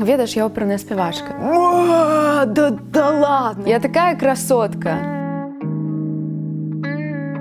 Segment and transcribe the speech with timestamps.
[0.00, 1.34] Ведаеш, я оперная спявачка.
[1.42, 3.66] О, да, да ладно.
[3.66, 4.96] Я такая красотка.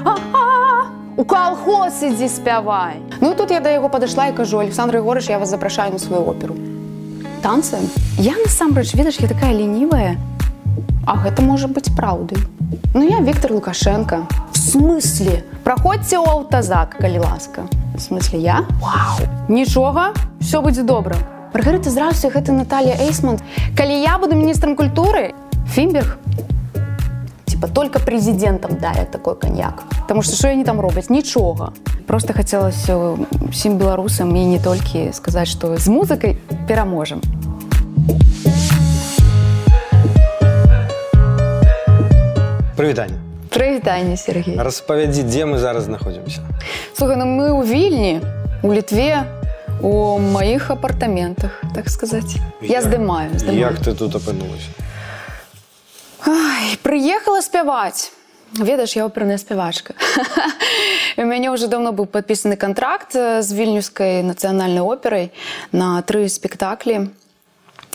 [0.03, 2.99] Ага, у колхоз ідзі спявай.
[3.21, 6.27] Ну тут я да яго падышла і кажу Александр Егорыч, я вас запрашаю на сваю
[6.27, 6.55] оперу.
[7.41, 7.77] Танцы?
[8.17, 10.17] Я насамрэч, ведаеш, я такая ленівая.
[11.07, 12.43] А гэта можа быць праўдай.
[12.93, 14.27] Ну я Віктор Лукашенко.
[14.51, 15.43] В смысле?
[15.63, 17.63] Праходзьце ў аўтазак, калі ласка.
[17.95, 18.67] В смысле я?
[18.83, 19.23] Вау.
[19.47, 21.15] Нічога, все будзе добра.
[21.53, 23.41] Маргарыта здраўся, гэта Наталья Эйсмонт.
[23.75, 25.33] Калі я буду міністрам культуры,
[25.73, 26.17] Фімберг
[27.45, 29.83] типа только президентам дае такой коньяк.
[30.07, 31.73] Таму што що яны там робяць нічога.
[32.07, 33.17] Просто хацелася
[33.49, 37.21] ўсім беларусам і не толькі сказаць, што з музыкай пераможам.
[42.77, 43.17] Прывітанне.
[43.49, 44.55] Прывітанне Сергей.
[44.55, 46.39] Распавядзі, дзе мы зараз знаходзімся.
[46.93, 48.21] Слухай, ну мы ў вільні,
[48.63, 49.38] у літве, у
[50.19, 52.35] маіх апартаментах, так сказаць.
[52.61, 53.59] Я здымаю, здымаю.
[53.59, 54.69] Як ты тут апынулася?
[56.25, 58.11] Ай, прыехала спяваць.
[58.53, 59.93] Ведаеш, я оперная спявачка.
[61.17, 65.31] У мяне ўжо давно быў падпісаны кантракт з вільнюскай нацыянальнай операй
[65.71, 67.13] на тры спектаклі.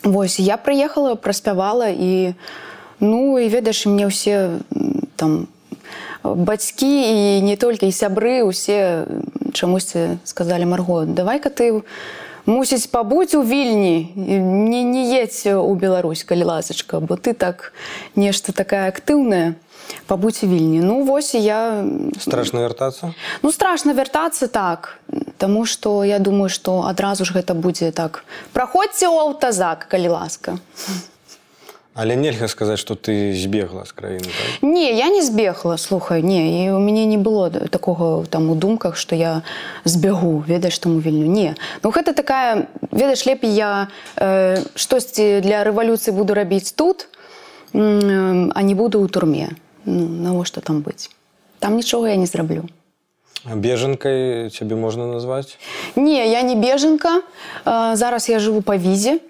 [0.05, 2.35] Вось я прыехала, праспявала і
[3.01, 4.63] ну і ведаеш, мне ўсе
[5.17, 5.49] там
[6.25, 9.05] бацькі і не толькі і сябры усе
[9.53, 11.85] чамусьці сказалі Марго, давай-ка ты
[12.47, 17.73] мусіць пабудзь у вільні не не едзь у Беларусь калі ласачка бо ты так
[18.17, 19.55] нешта такая актыўная
[20.07, 21.85] пабудзь у вільні ну вось я
[22.21, 23.15] страшна вяртацца?
[23.43, 24.99] Ну страшна вяртацца так
[25.37, 28.25] Таму што я думаю што адразу ж гэта будзе так.
[28.53, 30.57] Праходзьце ў аўтазак калі ласка
[31.95, 34.63] але нельга сказаць што ты збегла з краіны так?
[34.63, 38.97] не я не збегла слухай не і у мяне не было такога там у думках
[38.97, 39.43] што я
[39.85, 41.27] збягу ведаеш таму вільню.
[41.27, 41.55] Не.
[41.83, 47.09] Ну гэта такая ведаеш лепей я э, штосьці для рэвалюцыі буду рабіць тут
[47.73, 49.55] э, а не буду ў турме.
[49.85, 51.11] Ну, навошта там быць?
[51.59, 52.65] Там нічога я не зраблю.
[53.45, 55.59] Бежанкай цябе можна назваць?
[55.97, 57.23] Не я не бежанка.
[57.65, 59.21] Э, зараз я жыву па візе.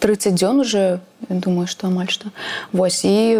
[0.00, 2.29] 30 дзён уже думаю что амаль что
[2.71, 3.39] вось і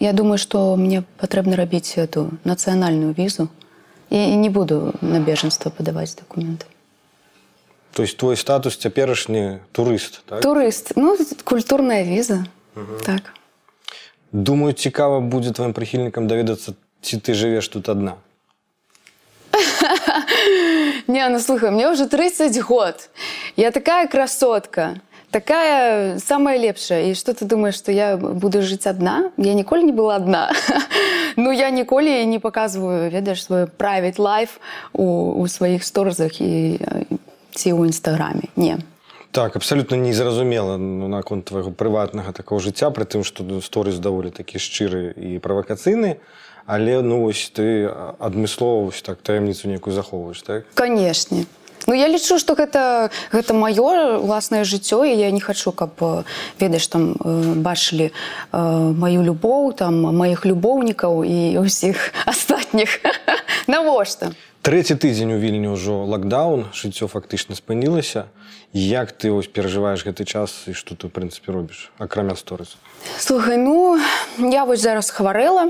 [0.00, 3.48] я думаю что мне патрэбна рабіць эту нацыянальную візу
[4.10, 6.66] і не буду на бежанства падаваць документы
[7.92, 10.40] то есть твой статус цяперашні турыст так?
[10.40, 12.98] турыст ну культурная віза угу.
[13.04, 13.34] так
[14.32, 18.16] думаю цікава будзе твоим прыхільнікам даведацца ці ты жывеш тут одна
[21.06, 23.10] не ну слухай мне уже 30 год
[23.56, 25.00] я такая красотка
[25.35, 27.11] Такая самая лепшая.
[27.11, 29.31] І что ты думаешь что я буду жыць одна?
[29.37, 30.51] Я ніколі не была одна.
[31.37, 34.59] Ну я ніколі не показываю ведаешь свой править лайф
[34.93, 36.79] у, у сваіх сторзах і
[37.51, 38.79] ці ў нстаграме не.
[39.31, 44.55] Так абсолютно незразумела ну, наконт твайго прыватнага такого жыцця при тым что сторыс даволі такі
[44.55, 46.23] шчыры і правакацыйны.
[46.65, 47.91] Але ну вось ты
[48.23, 50.63] адмыслова так таямніцу некую захоўваеш так?
[50.73, 51.43] Канешне
[51.87, 55.93] Ну я лічу што гэта гэта маё уласнае жыццё і я не хачу каб
[56.59, 57.13] ведаеш там
[57.61, 58.11] бачылі
[58.51, 63.01] маю любоў там маіх любоўнікаў і ўсіх астатніх.
[63.67, 64.33] Навошта?
[64.65, 68.33] Трэці тыдзень у вільні ўжо лакдаун жыццё фактычна спынілася.
[68.73, 72.73] Як ты ось перажываеш гэты час і што ты в прынцыпе робіш акрамя сторыс?
[73.21, 74.01] Слухай ну
[74.41, 75.69] я вось зараз хварэла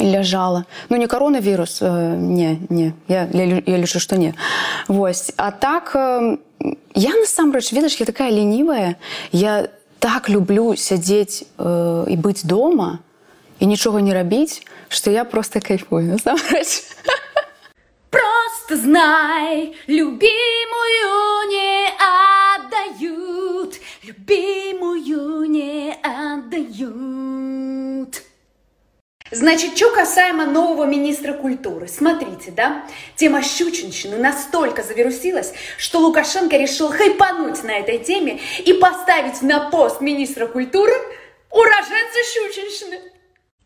[0.00, 2.92] ляжала ну не коронавірус э, не не.
[3.08, 4.34] Я, я, я лічу что не.
[4.88, 6.38] Восьось а так э,
[6.94, 8.96] я насамрэч ведаеш я такая ленівая
[9.32, 9.68] я
[9.98, 12.98] так люблю сядзець э, і быць дома
[13.58, 16.82] і нічога не рабіць что я просто кайфую насамрэч
[18.10, 21.88] просто знай любимую не
[22.56, 27.50] отдают любимую не отдают
[29.30, 31.86] Значит, что касаемо нового министра культуры.
[31.86, 39.40] Смотрите, да, тема щученщины настолько завирусилась, что Лукашенко решил хайпануть на этой теме и поставить
[39.42, 40.92] на пост министра культуры
[41.50, 43.00] уроженца щученщины.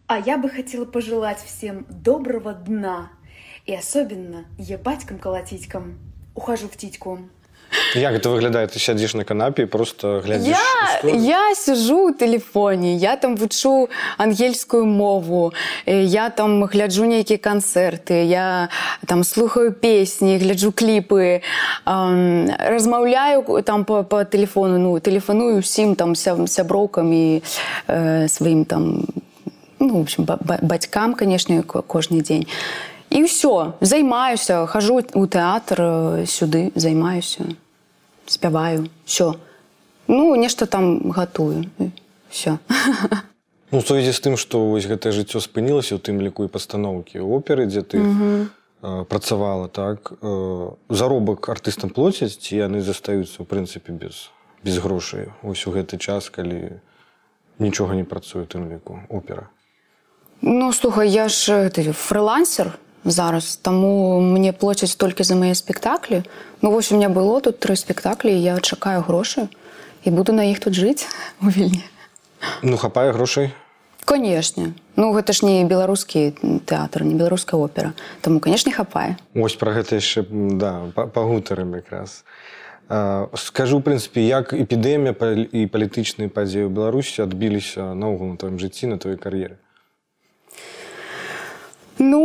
[0.07, 3.11] А я бы хотела пожелать всем доброго дна.
[3.65, 5.99] И особенно ебатькам-колотитькам.
[6.35, 7.21] Ухожу в титьку.
[7.95, 10.57] Як это выглядае ты сядзіш на канапе просто глядзіш
[11.05, 13.89] я, я сижу у телефоне я там вучу
[14.19, 15.53] ангельскую мову
[15.87, 18.69] я там гляджу нейкія канцэрты я
[19.07, 21.43] там слухаю песні гляджу кліпы
[21.87, 27.43] эм, размаўляю там по, по телефону ну телефаную усім там сяброўкам і
[27.89, 29.07] э, сваім там
[29.79, 30.27] ну, в общем
[30.63, 32.47] бацькам канешне кожны дзень
[33.11, 37.55] і ўсё займаюся хожу у тэатр сюды займаюся
[38.27, 39.35] спяваю все
[40.07, 41.71] ну нешта там гатую
[42.29, 42.59] все
[43.71, 47.67] ну сувязі з тым што вось гэтае жыццё спынілася у тым ліку і пастаноўкі оперы
[47.67, 54.31] дзе ты э, працавала так э, заробак артыстам плоцяць ці яны застаюцца ў прынцыпе без
[54.65, 55.29] без грошай.
[55.43, 56.81] Ось у гэты час калі
[57.61, 59.53] нічога не працуе тым ліку опера.
[60.41, 62.73] Ну слухай я ж ты фрылансер
[63.05, 63.57] зараз.
[63.57, 66.23] Таму мне плоцяць толькі за мае спектаклі.
[66.63, 69.49] Ну вось у меня было тут тры спектаклі я чакаю грошы
[70.05, 71.07] і буду на іх тут жыць
[71.43, 71.85] у вільні.
[72.63, 73.53] Ну хапае грошай
[74.05, 76.37] канешне ну гэта ж не беларускі
[76.69, 77.93] тэатр не беларуская опера.
[78.21, 80.25] Таму канешне хапае ось пра гэта яшчэ
[80.61, 82.25] да пагутарым якраз.
[83.35, 85.17] Скажу у прынцыпе як эпідэмія
[85.49, 89.57] і палітычныя падзеі ў беларусі адбіліся наогул на тваім жыцці на твоей кар'еры
[91.99, 92.21] Ну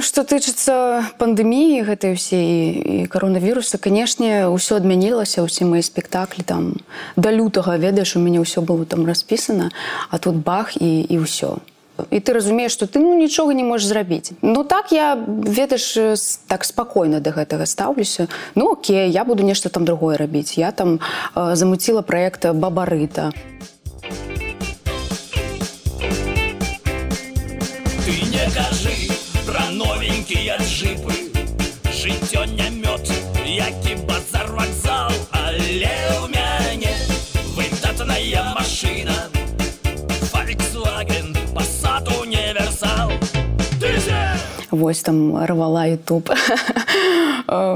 [0.00, 2.58] што тычыцца пандэміі гэтай усе і,
[3.04, 6.80] і каронавіруса, канешне, ўсё адмянілася ўсе мае спектаклі там
[7.14, 9.70] да лютага ведаеш, у мяне ўсё было там распісана,
[10.10, 11.62] а тут бах і, і ўсё.
[12.10, 14.34] І ты разумееш, што ты ну, нічога не можаш зрабіць.
[14.42, 16.18] Ну так я ведаеш
[16.50, 18.26] так спакойна да гэтага стаўлюся.
[18.54, 20.58] Ну Окей, я буду нешта там другое рабіць.
[20.58, 20.98] Я там
[21.36, 23.30] э, замуціла праекта бабарыта.
[23.30, 23.73] новенькія
[44.74, 46.34] Вось там рвала YouTube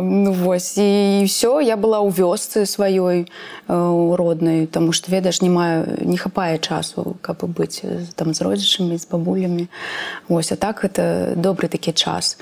[0.02, 3.30] ну вось і ўсё я была ў вёсцы сваёй
[3.68, 7.86] у роднай тому что ведаеш не маю не хапае часу каб быць
[8.18, 9.68] там з родзічамі з бабулямі.
[10.28, 12.38] Ось а так это добры такі час.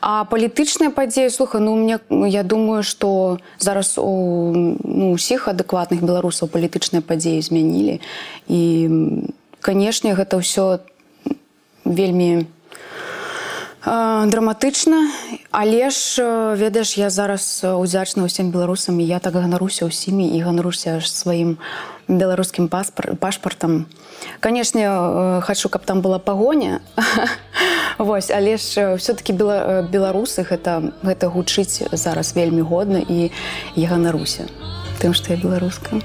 [0.00, 4.50] А палітычныя падзеі слуха ну мне я думаю что зараз у
[4.82, 8.00] ну, усіх адэкватных беларусаў палітычныя падзеі змянілі.
[8.48, 8.88] І
[9.60, 10.82] канешне гэта ўсё
[11.84, 12.59] вельмі не
[13.84, 15.08] драматычна.
[15.50, 16.22] Але ж
[16.54, 21.56] ведаеш я зараз удзячна ўсім беларусам я так ганаруся ўсімі і ганаруся сваім
[22.08, 23.86] беларускім паспар пашпартам.
[24.40, 24.88] Канешне
[25.40, 26.80] хачу каб там была пагоня.
[27.98, 33.32] Вось але ж все-таки бела, беларусы гэта гэта гучыць зараз вельмі годна і
[33.76, 34.48] я ганаруся
[35.00, 36.00] тым што я беларуска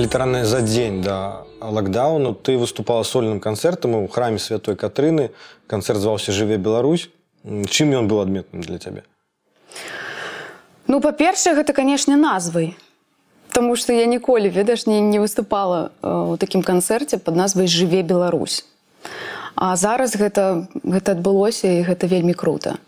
[0.00, 5.30] літаральна за дзень да лакдауну ты выступала сольным канцэртам у храме святой катрыны
[5.66, 7.10] канцэрт зваўся жыве Беларусь
[7.44, 9.04] чым ён быў адметным для цябе
[10.86, 12.76] ну па-першае гэта канешне назвай
[13.50, 18.64] Таму што я ніколі ведаеш не, не выступала ў такім канцэрце пад назвай жыве Беларусь
[19.54, 22.78] А зараз гэта гэта адбылося і гэта вельмі круто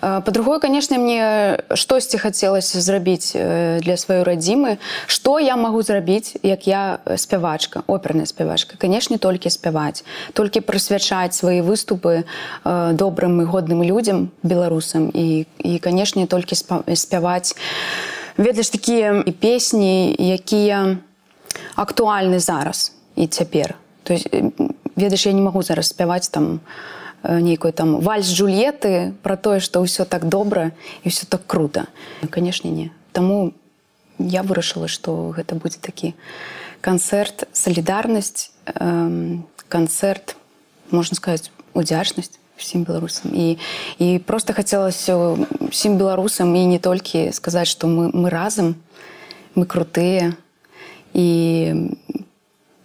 [0.00, 6.98] по-другое конечно мне штосьці хацелася зрабіць для сваёй радзімы что я магу зрабіць як я
[7.16, 8.76] спявачка оперная спявачка.
[8.76, 12.24] Канешне толькі спяваць толькі прысвячаць свае выступы
[12.64, 16.54] добрым і годным людзям беларусам і і канешне толькі
[16.94, 17.56] спяваць
[18.36, 20.98] ведаеш такія і песні якія
[21.76, 24.28] актуальны зараз і цяпер то есть
[24.96, 29.80] ведаеш я не магу зараз спяваць там у нейкую там вальс Джульеты про тое, што
[29.80, 31.88] ўсё так добра і ўсё так круто.
[32.30, 32.92] канешне не.
[33.12, 33.52] Таму
[34.18, 36.14] я вырашыла, што гэта будзе такі
[36.84, 38.52] канцэрт, салідарнасць,
[39.68, 40.36] канцэрт,
[40.90, 43.32] можна сказаць, удзячнасць всім беларусам.
[43.34, 43.58] І,
[43.98, 45.16] і просто хацелася
[45.60, 48.76] усім беларусам і не толькі сказаць, што мы, мы разам,
[49.54, 50.36] мы крутыя
[51.14, 51.90] і,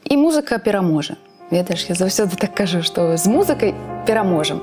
[0.05, 1.17] і музыка пераможа
[1.51, 3.74] ведаеш я заўсёды так кажу што з музыкай
[4.06, 4.62] пераможам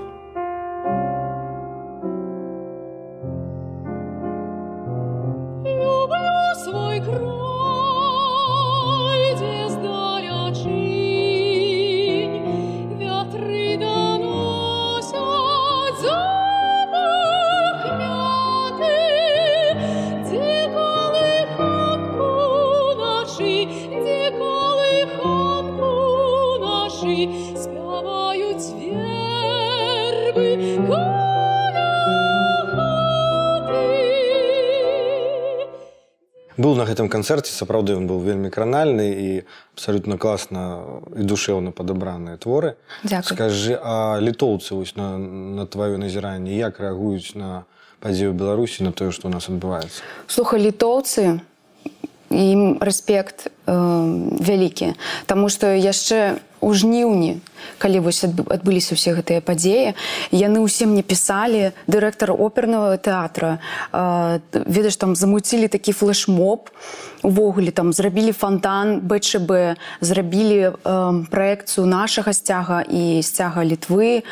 [37.06, 39.28] гэтым канцэрце сапраўды ён быў вельмі кранальны і
[39.75, 40.82] абсалютна класна
[41.14, 42.76] і душэўна падабраныя творы.
[43.22, 47.64] Скажы а літоўцы вось на, на тваё назіранне як рэагуюць на
[48.00, 50.02] падзею беларусі на тое што ў нас адбываецца?
[50.26, 51.40] Слухай літоўцы
[52.30, 53.75] ім рэспект э,
[54.42, 54.98] вялікі.
[55.26, 57.38] Таму што яшчэ у жніўні
[57.78, 59.94] калі вось адбы- адбыліся ўсе гэтыя падзеі
[60.35, 63.62] яны ўсе мне пісалі дырэктар опернага тэатра
[63.94, 66.75] э, ведаеш там замуцілі такі флешмоб
[67.23, 70.75] увогуле там зрабілі фонтан бчб зрабілі э,
[71.30, 74.26] праекцыю нашага сцяга і сцяга літвы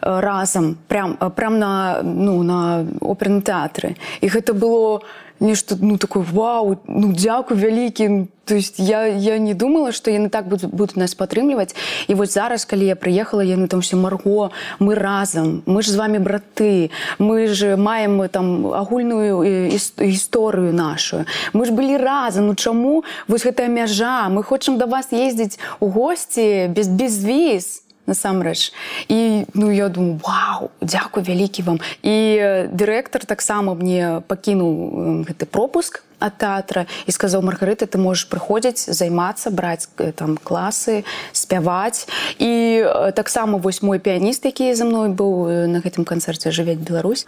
[0.00, 3.96] разам прям прям на ну на оперным тэатры.
[4.20, 5.00] І гэта было
[5.40, 10.28] нешта ну такой вау ну дзякуй вялікі то есть я я не думала что яны
[10.28, 11.74] так будуць будуць нас падтрымліваць
[12.08, 15.96] і вось зараз калі я прыехала яны там все марго мы разам мы ж з
[15.96, 21.24] вами браты мы же маем там агульную э, іс- гісторыю нашу.
[21.52, 23.04] Мы ж былі разам ну чаму?
[23.28, 28.74] Вось гэтая мяжа мы хочам да вас ездзіць у госці без без віз насамрэч.
[29.08, 36.02] І ну я думаю вау дзякуй вялікі вам і дырэктар таксама мне пакінуў гэты пропуск
[36.20, 41.02] ад тэатра і сказаў маргарыта ты можаш прыходзіць займацца браць там класы
[41.32, 42.06] спяваць
[42.38, 42.84] і
[43.16, 47.26] таксама вось мой піяніст які за мной быў на гэтым канцэрце жывець Беларусь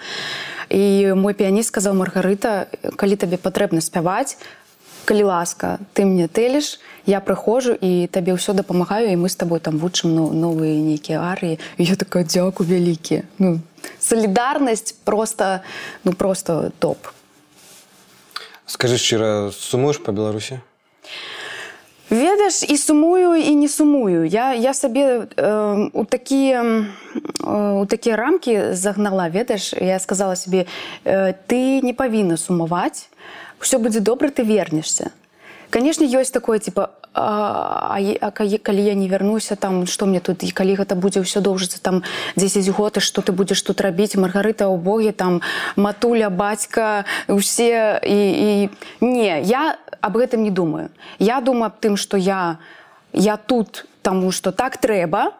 [0.69, 2.69] і мой піяніст сказаў маргарыта
[3.01, 4.37] калі табе патрэбна спяваць
[5.05, 9.61] калі ласка ты мне тэліш я прыходжу і табе ўсё дапамагаю і мы з табой
[9.61, 13.61] там вучым ну, новыя нейкія арыі я такая дзяку вялікі ну,
[13.99, 15.63] салідарнасць просто
[16.05, 16.99] ну просто топ.
[18.67, 20.63] Скажы шчыра сумуеш па беларусі?
[22.13, 24.25] Ведаеш і сумую і не сумую.
[24.25, 26.63] Я я сабе э, у такія
[27.41, 29.73] э, у такія рамкі загнала ведаеш.
[29.73, 30.67] Я сказала сабе
[31.05, 33.09] э, ты не павінна сумаваць
[33.63, 35.13] все будзе добра ты вернешься
[35.71, 40.21] конечно ёсць такое типа а, а, е- а калі, я не вярнуся там что мне
[40.21, 42.03] тут і калі гэта будзе ўсё доўжыцца там
[42.37, 45.43] 10 год і что ты будзеш тут рабіць маргарыта у богі там
[45.77, 50.89] матуля бацька усе і, і не я об гэтым не думаю.
[51.19, 52.59] Я думаю аб тым что я
[53.13, 55.33] я тут таму что так трэба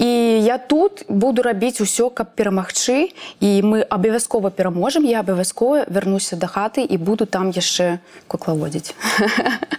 [0.00, 6.40] і я тут буду рабіць усё каб перамагчы і мы абавязкова пераможам я абавязкова вярнуся
[6.40, 8.96] да хаты і буду там яшчэ куклаводзіць.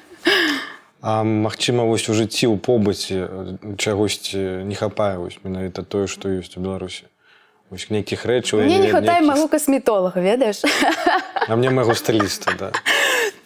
[1.01, 3.25] А магчыма вось у жыцці ў побыце
[3.81, 7.09] чагосьці не хапае вось менавіта тое што ёсць у беларусі.
[7.73, 10.61] Вось нейкіх рэчаў мне не хватае магу касметолага ведаеш?
[11.49, 12.69] А мне майго стыліста да.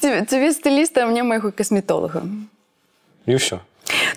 [0.04, 2.28] Цябе стыліста мне майго касметолага.
[3.24, 3.64] І ўсё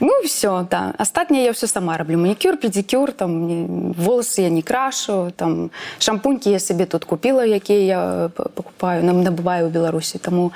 [0.00, 0.94] Ну все да.
[0.98, 6.58] Астатняе я все сама раблю манікюр педикюр там волосы я не крашу там шампунькі я
[6.58, 10.52] сабе тут купила якія я п- покупаю нам набываю у беларусі таму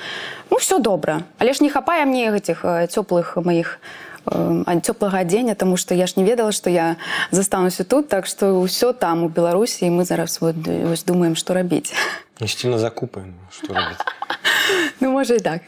[0.51, 3.79] ну все добра але ж не хапае мне гэтых э, цёплых маіх
[4.27, 6.97] э, цёплага адзення тому что я ж не ведала что я
[7.31, 8.09] застануся тут.
[8.09, 11.93] Так что ўсё там у беларусі і мы зараз вот, э, вось думаем что рабіць
[12.41, 14.01] ісці на закупы што рабіць
[15.01, 15.61] ну можа і так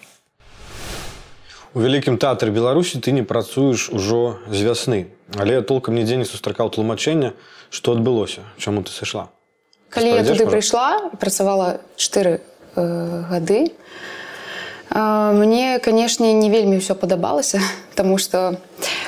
[1.74, 6.24] У вялікім тэатры беларусі ты не працуеш ужо з вясны але я толкам нідзе не
[6.24, 7.34] сустракаў тлумачэння
[7.74, 9.26] што адбылося чаму ты сышла
[9.90, 13.70] калі я туды прыйшла працавала 4 э, гады э,
[14.90, 17.60] мне канешне не вельмі ўсё падабалася
[17.94, 18.58] Таму што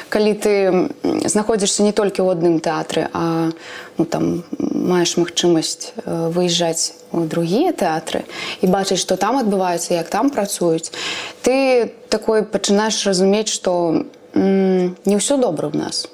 [0.08, 0.90] калі ты м,
[1.26, 3.50] знаходзішся не толькі ў адным тэатры а
[3.98, 8.24] ну, там маеш магчымасць э, выязджаць у другія тэатры
[8.62, 10.94] і бачыць што там адбываецца як там працуюць
[11.42, 16.06] ты такой пачынаеш разумець што м, не ўсё добра ў нас.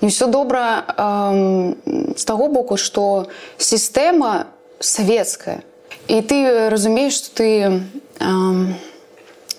[0.00, 1.76] Не все добра эм,
[2.16, 3.28] з таго боку што
[3.58, 4.46] сістэма
[4.80, 5.60] савецкая.
[6.08, 7.74] І ты разумееш ты эм,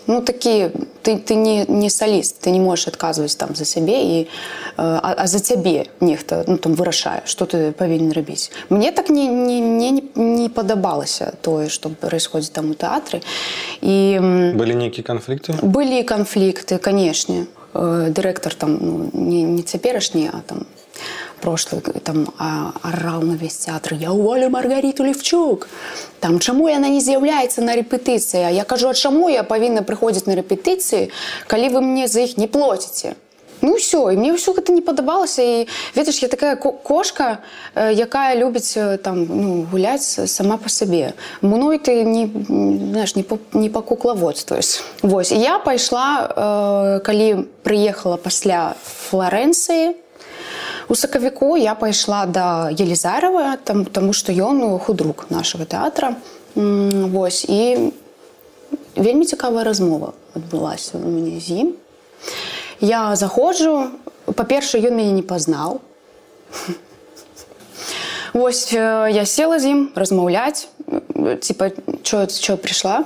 [0.06, 0.70] ну такі
[1.02, 4.28] ты, ты не, не саліст ты не можаш адказваць там за сябе і э,
[4.76, 9.26] а, а за цябе нехта ну, там вырашае што ты павінен рабіць мне так не,
[9.26, 13.22] не, не, не падабалася тое што происходит там у тэатры
[13.82, 20.30] і м, былі нейкія канфлікты былі канфлікты канешне Э, дырэктар там ну, не, не цяперашні
[20.32, 20.66] а там
[21.41, 25.67] прошлый там а, арал на весь тэатр я уволю маргариту левчук
[26.19, 30.37] там чаму яна не з'яўляецца на рэпетыцыі я кажу а чаму я павінна прыходзіць на
[30.39, 31.09] рэпетыцыі
[31.47, 33.17] калі вы мне за іх не плоціце
[33.61, 37.45] Ну ўсё і мне ўсё гэта не падабалася і ведаеш я такая ко- кошка
[37.75, 41.13] э, якая любіць э, там ну, гуляць сама по сабе
[41.45, 42.25] мной ты не
[42.89, 49.93] знаешь не по, не па куклаводствуеш Вось я пайшла э, калі прыехала пасля флоренцыі
[50.91, 56.15] у сакавіку я пайшла да елізарова там таму што ён ну, худрук нашага тэатра
[56.57, 57.91] М, Вось і
[58.95, 61.67] вельмі цікавая размова адбылася у мяне з ім.
[62.83, 63.87] Я заходжу
[64.27, 65.79] па-першае ён мяне не пазнаў
[68.33, 68.67] Вось
[69.21, 70.67] я села з ім размаўляць
[71.39, 71.71] типа
[72.03, 73.05] что пришла?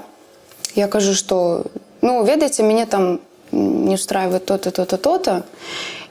[0.74, 1.70] Я кажу что
[2.02, 3.20] ну ведаеце мяне там
[3.52, 5.44] не устраивает то-то то-то то-то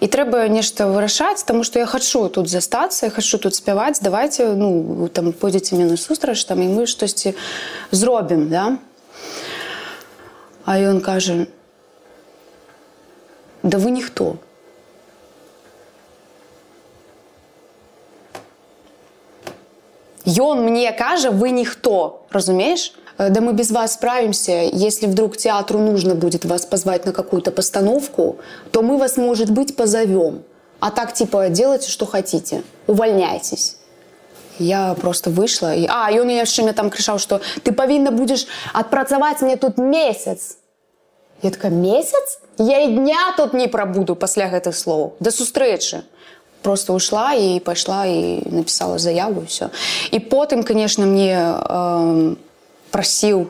[0.04, 4.04] і трэба нешта вырашаць тому что я хочу тут застацца я хочу тут спяваць.
[4.04, 7.32] Давайте ну там пойдзеце мне на сустрач там і мы штосьці
[7.90, 8.76] зробім да?
[10.68, 11.46] А ён кажа
[13.62, 14.36] да вы ніхто
[20.24, 24.68] Ён мне кажа вы ніхто разумеешь Э, да мы без вас справимся.
[24.72, 28.36] Если вдруг театру нужно будет вас позвать на какую-то постановку,
[28.72, 30.42] то мы вас, может быть, позовем.
[30.80, 32.62] А так, типа, делайте, что хотите.
[32.86, 33.76] Увольняйтесь.
[34.58, 35.74] Я просто вышла.
[35.74, 35.86] И...
[35.88, 40.56] А, и он мне там кричал, что ты повинна будешь отпрацаваць мне тут месяц.
[41.42, 42.38] Я такая, месяц?
[42.58, 45.12] Я и дня тут не пробуду после гэтых слов.
[45.20, 46.04] До сустрэчы.
[46.62, 49.70] Просто ушла и пошла и написала заяву и все.
[50.10, 52.34] И потом, конечно, мне э,
[52.94, 53.48] прасіў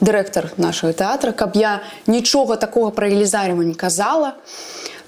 [0.00, 4.34] дырэктар нашага тэатра каб я нічога такого пра елізарыма не казала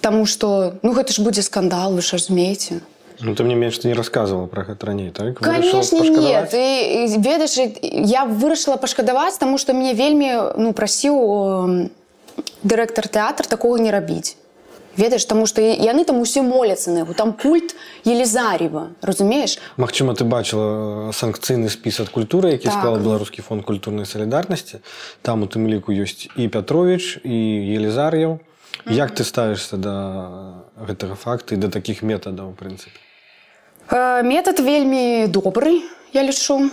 [0.00, 2.80] Таму что ну гэта ж будзе скандал вы ж разумееце.
[3.20, 5.36] Ну, ты мне менш ты не рассказывала про гэта раней так?
[5.36, 6.54] Конечно нет.
[6.54, 11.92] і ведаеш я вырашыла пашкадаваць тому что мне вельмі ну прасіў
[12.64, 14.39] дырэктар тэатр такого не рабіць
[14.96, 17.14] ведаеш таму што яны там усе моляцца на яго.
[17.14, 19.58] Там культ елізаріва разумееш?
[19.76, 22.78] Магчыма ты бачыла санкцыйны спіс ад культуры які так.
[22.78, 24.80] склала беларускі фонд культурнай салідарнасці.
[25.22, 27.36] Там у тым ліку ёсць і пятрович і
[27.76, 28.38] елізар'яў.
[28.86, 28.96] Mm -hmm.
[28.96, 29.94] як ты ставішся да
[30.86, 32.98] гэтага факты да такіх метадаў прынцыпе?
[34.22, 35.82] Метад вельмі добры
[36.12, 36.70] я лічу.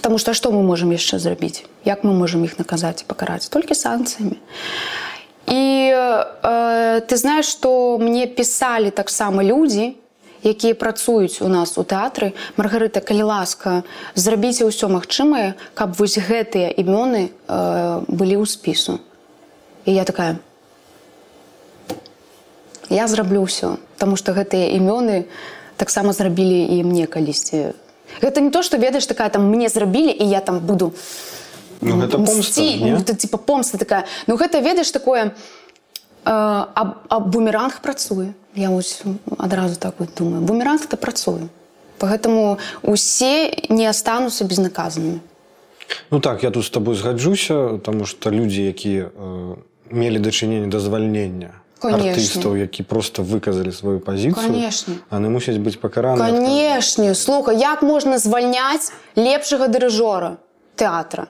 [0.00, 1.64] Таму што што мы можемм яшчэ зрабіць?
[1.84, 3.04] Як мы можемм іх наказаць?
[3.06, 3.48] Пакараць?
[3.48, 4.36] Толькі санкцыямі.
[4.36, 5.09] а
[5.50, 9.98] І э, ты знаеш, што мне пісалі таксама людзі,
[10.46, 13.82] якія працуюць у нас у тэатры, Маргарыта, калі ласка,
[14.14, 19.02] зрабіце ўсё магчымае, каб вось гэтыя імёны э, былі ў спісу.
[19.84, 20.38] І я такая
[22.90, 25.26] Я зраблю ўсё, Таму што гэтыя імёны
[25.76, 27.74] таксама зрабілі і мне калісьці.
[28.22, 30.94] Гэта не то, што ведаеш такая там мне зрабілі і я там буду
[31.80, 34.04] ну, гэта помста, ну, гэта, типа помста такая.
[34.26, 35.30] Ну гэта ведаеш такое э,
[36.24, 38.34] а, а бумеранг працуе.
[38.54, 39.02] Я ось
[39.38, 40.42] адразу так вот думаю.
[40.42, 41.48] Бумеранг это працуе.
[41.98, 45.20] Поэтому усе не останутся безнаказанымі
[46.10, 49.56] ну так я тут с тобой згаджуся тому что людзі якія э,
[49.90, 54.70] мелі дачыненне да звальнення артыстаў які просто выказалі сваю пазіцыю
[55.10, 60.36] яны мусяць быць пакараны канешне слуха як можна звальняць лепшага дырыжора
[60.76, 61.28] тэатра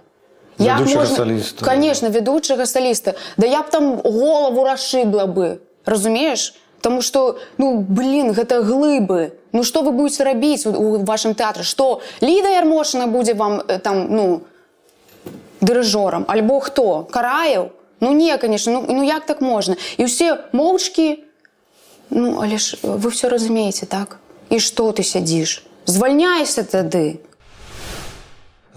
[0.61, 1.07] Як можна...
[1.07, 1.67] соліста.
[1.67, 3.15] Конечно, ведучага саліста.
[3.37, 5.59] Да я б там голову расшыбла бы.
[5.87, 6.55] Разумееш?
[6.81, 9.33] Таму што ну блин, гэта глыбы.
[9.53, 14.07] Ну што вы будете рабіць у, у вашым тэатры, што Ліда Ярмошына будзе вам там
[14.11, 14.43] ну
[15.61, 17.73] дырыжорам, альбо хто караяў?
[18.01, 19.77] Ну не, конечно, ну, ну як так можна?
[19.99, 21.31] І ўсе моўчкі
[22.11, 24.19] Ну але ж вы все разумееце так.
[24.51, 25.63] І што ты сядзіш?
[25.87, 27.23] Звальняйся тады.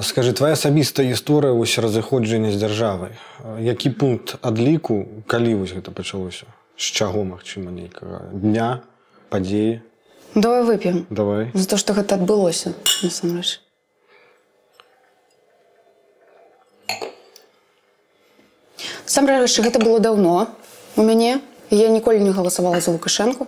[0.01, 3.13] Скажы твоя асабістая гісторыя вось разыходжання з дзяржавай.
[3.62, 6.49] Які пункт адліку калі вось гэта пачалося?
[6.77, 8.82] З чаго магчыма нейкага дня
[9.29, 9.86] падзеі?
[10.34, 11.06] Давай вып'ем.
[11.13, 11.53] Давай.
[11.53, 12.73] За то што гэта адбылося
[13.06, 13.62] насамрэч.
[19.06, 20.49] Сам рэчы гэта было даўно
[20.97, 21.38] у мяне.
[21.69, 23.47] Я ніколі не галасавала за лукашэнку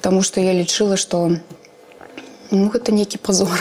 [0.00, 1.32] Таму што я лічыла што
[2.50, 3.56] ну, гэта нейкі пазор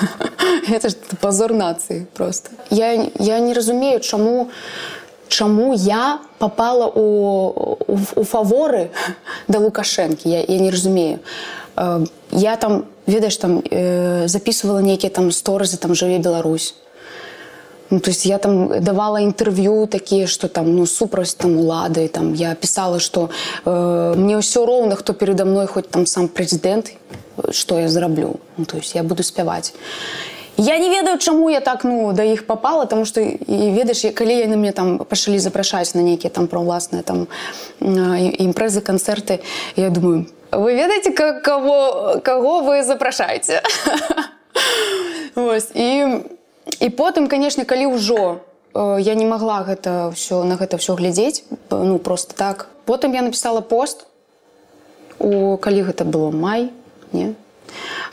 [0.72, 2.50] это ж позор нацыі просто.
[2.70, 4.50] Я я не разумею чаму
[5.28, 8.90] чаму я попала у у, у фаворы
[9.48, 11.18] да лукашэнкі я, я не разумею.
[11.76, 16.74] Э, я там ведаеш там э, записывала нейкія там сторазы там жыве Беларусь
[17.90, 22.34] Ну, то есть я там давала інтэрв'ю такія что там ну супраць там улады там.
[22.34, 23.30] Я писала что
[23.64, 26.92] э, мне ўсё роўна хто передо мной хоть там сам прэзідэнт
[27.50, 29.72] что я зраблю ну, то есть я буду спяваць
[30.56, 34.32] Я не ведаю, чаму я так ну да іх попала, тому што і ведаеш, калі
[34.40, 37.28] яны мне там пачалі запрашаць на нейкія там пра ўласныя там
[37.80, 39.44] імпрэзы, канцэрты,
[39.76, 41.12] я думаю, вы ведаеце
[41.44, 43.60] кого, каго вы запрашаеце.
[45.74, 45.88] і,
[46.80, 48.40] і потым, канешне, калі ўжо
[48.76, 52.68] я не магла гэта ўсё на гэта ўсё глядзець, ну просто так.
[52.84, 54.06] Потым я напісала пост
[55.18, 56.72] у калі гэта было май,
[57.12, 57.36] не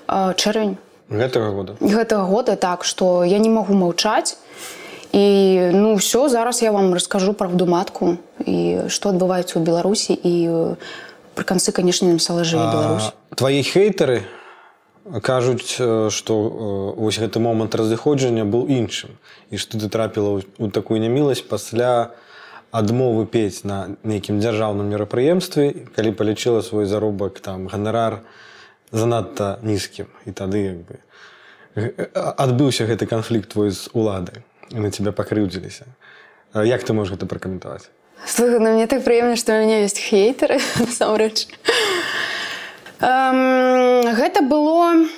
[0.07, 0.77] чэрвень
[1.09, 1.75] гэтага года.
[1.79, 4.37] Гэтага года так что я не магу маўчаць.
[5.13, 10.33] І ну все, зараз я вам раскажу правду матку і што адбываецца ў Беларусі і
[10.49, 10.75] э,
[11.37, 13.13] пры канцы, канешне, напісала жыве Беларусь.
[13.29, 14.25] А, твои хейтеры
[15.21, 19.13] кажуць, э, што э, вось гэты момант разыходжання быў іншым.
[19.53, 22.09] І што ты трапіла ў- такую няміласць пасля
[22.73, 28.25] адмовы пець на нейкім дзяржаўным мерапрыемстве, калі палічыла свой заробак там ганарар
[28.93, 30.95] занадта нізкім і тады як бы
[32.37, 35.85] адбыўся гэты канфлікт твой з уладай і на тебя пакрыўдзіліся.
[36.53, 37.89] Як ты можаш гэта пракаментаваць?
[38.25, 41.49] Слухай, ну мне так прыемна, што ў мяне ёсць хейтары насамрэч.
[43.01, 45.09] Эм, гэта было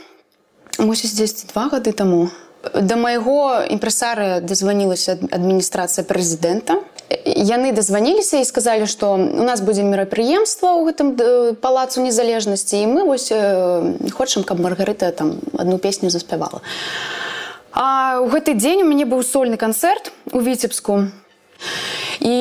[0.80, 2.32] мусіць дзесьці два гады таму.
[2.74, 6.80] Да майго імпрэсарыя дазванілася ад- адміністрацыя прэзідэнта.
[7.26, 12.90] Яны дазваніліся і сказалі, што у нас будзе мерапрыемства ў гэтым э, палацу незалежнасці і
[12.90, 16.66] мы вось э, хочам, каб Маргарыта там адну песню заспявала.
[17.76, 21.14] А ў гэты дзень у мяне быў сольны канцэрт у віцебску.
[22.26, 22.34] І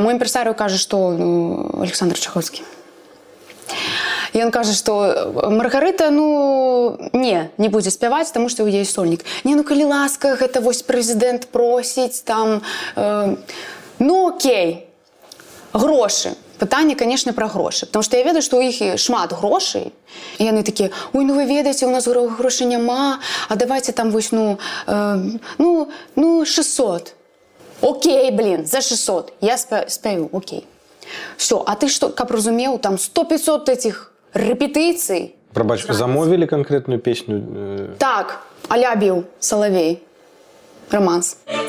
[0.00, 2.64] мой імпрэсарыо кажа, што ну, Александр Чаховскі.
[4.32, 9.24] Ён кажа, што Маргарыта ну не не будзе спяваць, таму што ў яе сольнік.
[9.44, 12.62] Не ну калі ласка, гэта вось прэзідэнт просіць там
[12.96, 13.36] э,
[13.98, 14.86] ну окей
[15.72, 16.34] грошы.
[16.58, 19.92] Пытанне, канешне, пра грошы, потому што я ведаю, што ў іх шмат грошай.
[20.38, 24.10] І яны такія: Ой, ну вы ведаеце, у нас гро- грошай няма, а давайте там
[24.10, 27.14] вось ну э, ну ну 600.
[27.80, 29.34] Окей, блин, за 600.
[29.40, 30.66] Я спя- спяю, окей.
[31.36, 35.34] Все, а ты что, как разумеў, там 100-500 этих рэпетыцый.
[35.54, 40.02] Прабачку замовілі канкрэтную песню Так, алябіў Салавей.
[40.90, 41.36] Романс.
[41.46, 41.62] Я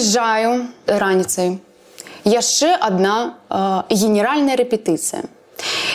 [0.00, 1.60] прыязджаю раніцай.
[2.24, 5.28] Яшчэ адна э, генеральная рэпетыцыя.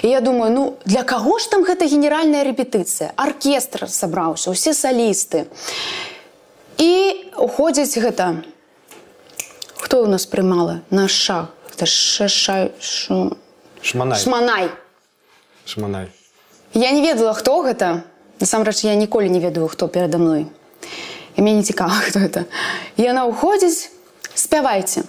[0.03, 3.13] І я думаю, ну для каго ж там гэта генеральная рэпетыцыя?
[3.17, 5.49] Аркестр сабраўся, усе салісты.
[6.77, 8.45] І уходзіць гэта.
[9.81, 11.49] Хто ў нас прымала наш шах?
[11.73, 12.69] Гэта шаша...
[12.79, 13.37] Шу...
[13.81, 14.69] шманай Шманай.
[15.65, 16.07] шманай
[16.73, 18.05] Я не ведала, хто гэта.
[18.39, 20.45] Насамрэч я ніколі не ведаю, хто перада мной.
[21.35, 22.45] І мне не цікава, хто гэта.
[22.97, 23.94] І яна ўходзіць,
[24.35, 25.03] спявайце.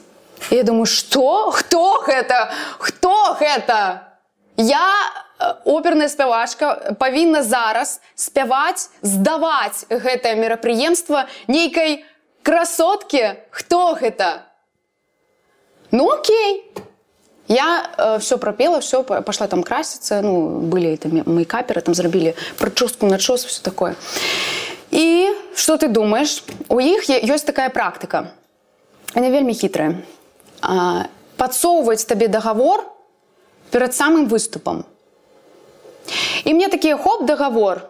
[0.50, 1.50] Я думаю, што?
[1.50, 2.50] Хто гэта?
[2.78, 4.02] Хто гэта?
[4.56, 4.88] Я
[5.38, 12.04] э, оперная спявачка павінна зараз спяваць, здаваць гэтае мерапрыемства нейкай
[12.42, 13.42] красоткі.
[13.50, 14.46] Хто гэта?
[15.90, 16.64] Ну окей.
[17.48, 23.06] Я э, все пропела, все пошла там краситься, ну были там мейкаперы, там зрабілі прическу
[23.06, 23.94] начос, все такое.
[24.90, 26.42] І что ты думаешь?
[26.68, 28.32] У іх ёсць такая практика.
[29.16, 30.02] Она вельмі хитрая.
[30.60, 32.84] А, подсовывать табе договор
[33.70, 34.84] перед самым выступом.
[36.44, 37.80] І мне такие хоп договор.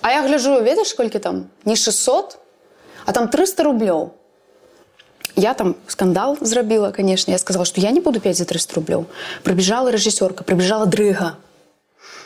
[0.00, 1.48] А я гляжу, ведаешь, сколько там?
[1.64, 2.38] Не 600,
[3.06, 4.10] а там 300 рублёў.
[5.36, 7.30] Я там скандал зрабіла, конечно.
[7.30, 9.04] Я сказала, что я не буду петь за 300 рублёў.
[9.44, 11.36] Прибежала режиссерка, прибежала дрыга.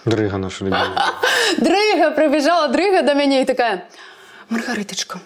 [0.07, 0.65] дрыга наша
[1.59, 3.85] Дрыга, прибежала дрыга до мяне і такая:
[4.49, 5.21] Маргариточка,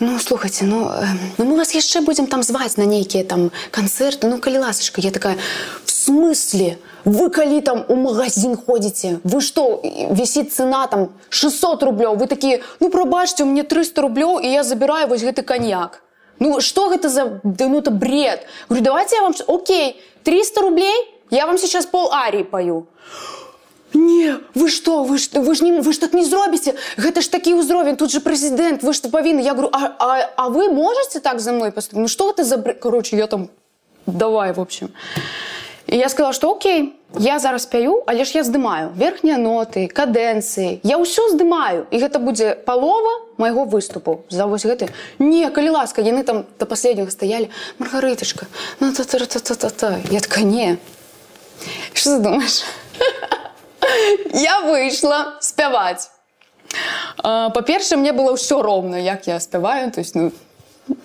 [0.00, 0.90] ну слухайте, ну,
[1.38, 5.10] ну мы вас яшчэ будем там зваць на нейкія там канцэрты, ну калі ласачка, я
[5.10, 5.36] такая,
[5.84, 6.78] в смысле?
[7.04, 12.62] Вы калі там у магазин ходите, вы что, висит цена там 600 рублёў, вы такие,
[12.80, 16.02] ну прабачьте, у меня 300 рублёў, і я забираю вось гэты коньяк.
[16.38, 18.46] Ну что это за, да ну это бред.
[18.68, 20.94] Говорю, давайте я вам, окей, 300 рублей,
[21.30, 22.86] я вам сейчас пол арии пою.
[23.94, 26.74] Не, вы что, вы ж, вы ж, не, вы ж так не зробіце.
[26.98, 29.40] Гэта ж такі ўзровень, тут же прэзідэнт, вы ж павінны.
[29.40, 32.02] Я говорю, а, а, а вы можете так за мной поступить?
[32.02, 32.58] Ну что это за...
[32.58, 33.48] Короче, я там,
[34.06, 34.90] давай, в общем.
[35.86, 40.80] І я сказала, што окей, я зараз пяю, але ж я здымаю верхнія ноты, кадэнцыі.
[40.82, 41.86] Я ўсё здымаю.
[41.90, 44.24] І гэта будзе палова майго выступу.
[44.30, 44.88] За вось гэты.
[45.18, 47.50] Не, калі ласка, яны там да последняга стаялі.
[47.78, 48.46] Маргарытачка,
[48.80, 50.78] ну та та та та та та Я такая, не.
[51.92, 52.64] Што ты думаеш?
[54.32, 56.10] Я выйшла спяваць.
[57.22, 60.32] А, Па-першае, мне было ўсё роўна, як я спяваю, то есть, ну,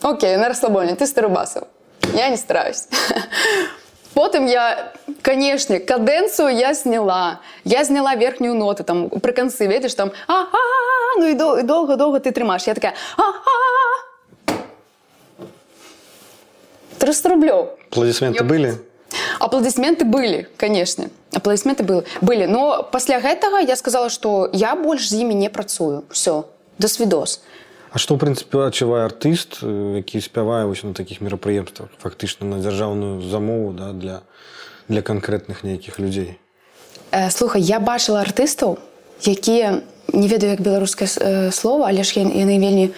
[0.01, 1.67] окей, на расслабоне, ты старыбасаў.
[2.13, 2.87] Я не стараюсь.
[4.13, 7.39] Потым я, канешне, кадэнцыю я сняла.
[7.63, 10.45] Я зняла верхнюю ноту, там, пры канцы, ведаеш, там, а
[11.17, 12.67] ну і дол- і доўга-доўга ты трымаеш.
[12.67, 13.21] Я такая, а
[16.97, 17.69] 300 рублёў.
[17.91, 18.77] аплодисменты были
[19.39, 21.09] Аплодисменты были, конечно.
[21.33, 22.05] Аплодисменты были.
[22.21, 26.03] Былі но пасля гэтага я сказала что я больш з імі не працую.
[26.09, 26.43] Все
[26.79, 27.41] до свідос
[27.91, 33.21] А што прынцыпе адчувае артыст э, які спявае вось на такіх мерапрыемствах фактычна на дзяржаўную
[33.21, 34.21] замову да, для
[34.87, 36.37] для канкрэтных нейкіх людзей?
[37.11, 38.77] Э, слухай я бачыла артыстаў
[39.25, 39.81] якія
[40.13, 42.89] не ведаю як беларускае э, слово але ж яны вельмі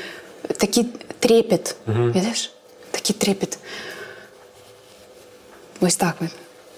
[0.59, 0.87] такі
[1.19, 1.75] трепет.
[1.85, 2.51] Ведаеш?
[2.91, 3.59] Такі трепет.
[5.79, 6.31] Вось так вот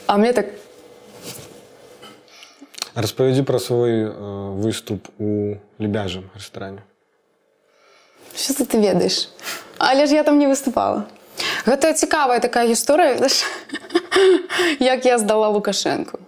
[0.05, 0.45] а мне так
[2.95, 4.09] распавядзі пра свой э,
[4.57, 6.83] выступ у лебяжым рэстаране
[8.35, 9.29] Що це ти ведаєш?
[9.77, 11.03] Але ж я там не виступала.
[11.65, 13.17] Гэта цікавая такая гісторыя,
[14.79, 16.19] як я здала Лукашенку.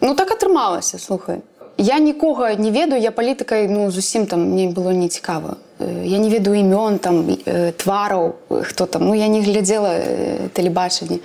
[0.00, 1.40] Ну так атрымалася, слухай.
[1.76, 5.56] Я нікога не ведаю, я палітыкай ну, зусім там мне было не цікава.
[6.04, 7.36] Я не ведаю імён там
[7.76, 9.98] твараў, хто там, ну я не глядзела
[10.54, 11.18] тэлебачанне.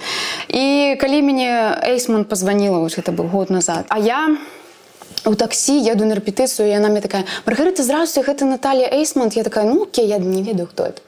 [0.49, 3.86] І калі мяне Эйсман пазваніла, гэта быў год назад.
[3.89, 4.38] А я
[5.25, 9.32] у таксі еду на рэпетыцыю, яна мне такая: Маргарыта, здравствуй, гэта Наталія Эйсман.
[9.34, 11.01] Я такая, ну окей, я не ведаю, хто это.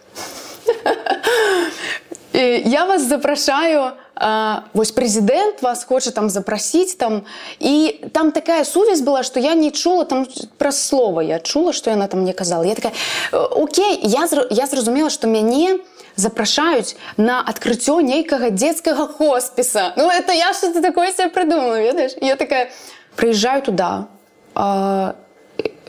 [2.33, 7.25] Я вас запрашаю а, вось прэзідэнт вас хоча там запрасіць там
[7.59, 11.89] і там такая сувязь была што я не чула там праз слова я чула што
[11.89, 12.93] яна там мне казала я такая
[13.31, 14.47] Окей я зр...
[14.51, 15.79] я зразумела што мяне
[16.15, 22.13] запрашаюць на адкрыццё нейкага дзецкага хоспіса Ну это я что ты такое себе прыдумала ведаеш
[22.21, 22.69] я такая
[23.15, 24.07] прыязджаю туда
[24.55, 25.13] а,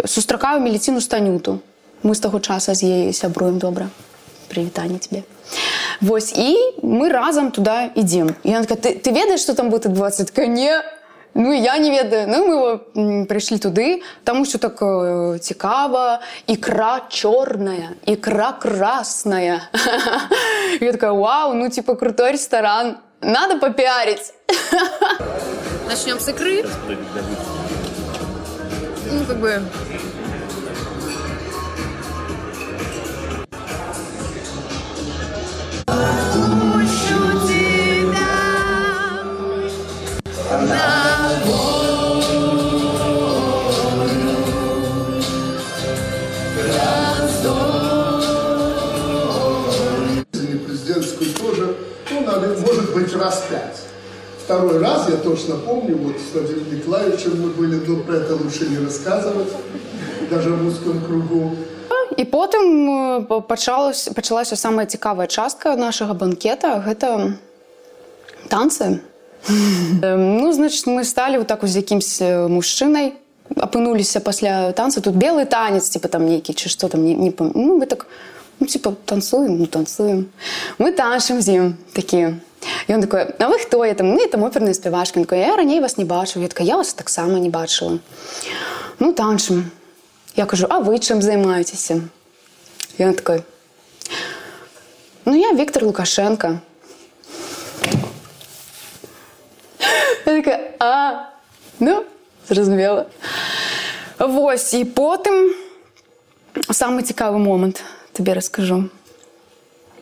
[0.04, 1.60] сустракаю меліціну станюту.
[2.02, 3.86] Мы з таго часа з яе сябруем добра
[4.50, 5.22] прывітанне тебе
[6.00, 10.26] Вось і мы разам туда ідзем я такая, ты, ты ведаеш что там будет адбывацца
[10.26, 10.82] такая не
[11.34, 12.38] ну я не ведаю ну
[12.94, 19.62] мы прыйшлі туды там усё так э, цікава ікра чорная ікра красная
[20.80, 24.32] я такая вау ну типа крутой ресторан надо попиарить.
[25.86, 26.64] Начнем с икры.
[29.10, 29.62] Ну как бы.
[40.60, 41.11] Не
[53.12, 53.80] быть, раз пять.
[54.44, 58.68] Второй раз, я точно помню, вот с Владимиром Николаевичем мы были, но про это лучше
[58.68, 59.48] не рассказывать,
[60.30, 61.56] даже в узком кругу.
[62.16, 67.38] І потым э, пачалось, пачалася самая цікавая частка нашага банкета гэта
[68.48, 69.00] танцы.
[70.02, 73.14] Ну значит мы сталі вот так з якімсь э, мужчынай
[73.56, 77.52] апынуліся пасля танца тут белы танец типа там нейкі ці што там не, не пам...
[77.54, 78.06] ну, мы так
[78.60, 80.30] ну, типа танцуем ну, танцуем
[80.78, 82.38] мы танчым з ім такі
[82.88, 83.84] Он такой а вы хто?
[83.84, 86.66] Я там ну, там оперная спявашка Ён такой, я раней вас не бачыў я такая,
[86.66, 87.98] я вас таксама не бачыла
[88.98, 89.70] ну танчым
[90.36, 92.08] я кажу а вы чым займаецеся
[92.98, 93.44] он такой
[95.24, 96.60] ну я Віктор Лукашенко
[100.42, 101.30] такая, а,
[101.78, 102.04] ну,
[102.48, 103.06] зразумела.
[104.18, 105.50] Вось, і потым
[106.70, 108.88] самы цікавы момант табе раскажу.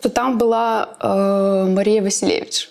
[0.01, 2.71] То там была э, Марія Васілевич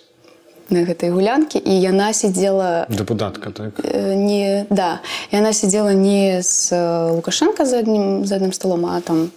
[0.70, 3.82] на гэтай гулянкі і яна сидзела дэпутатка так?
[3.82, 9.02] э, не да яна сидзела не з э, лукашенко за адным за адным столом а
[9.02, 9.32] там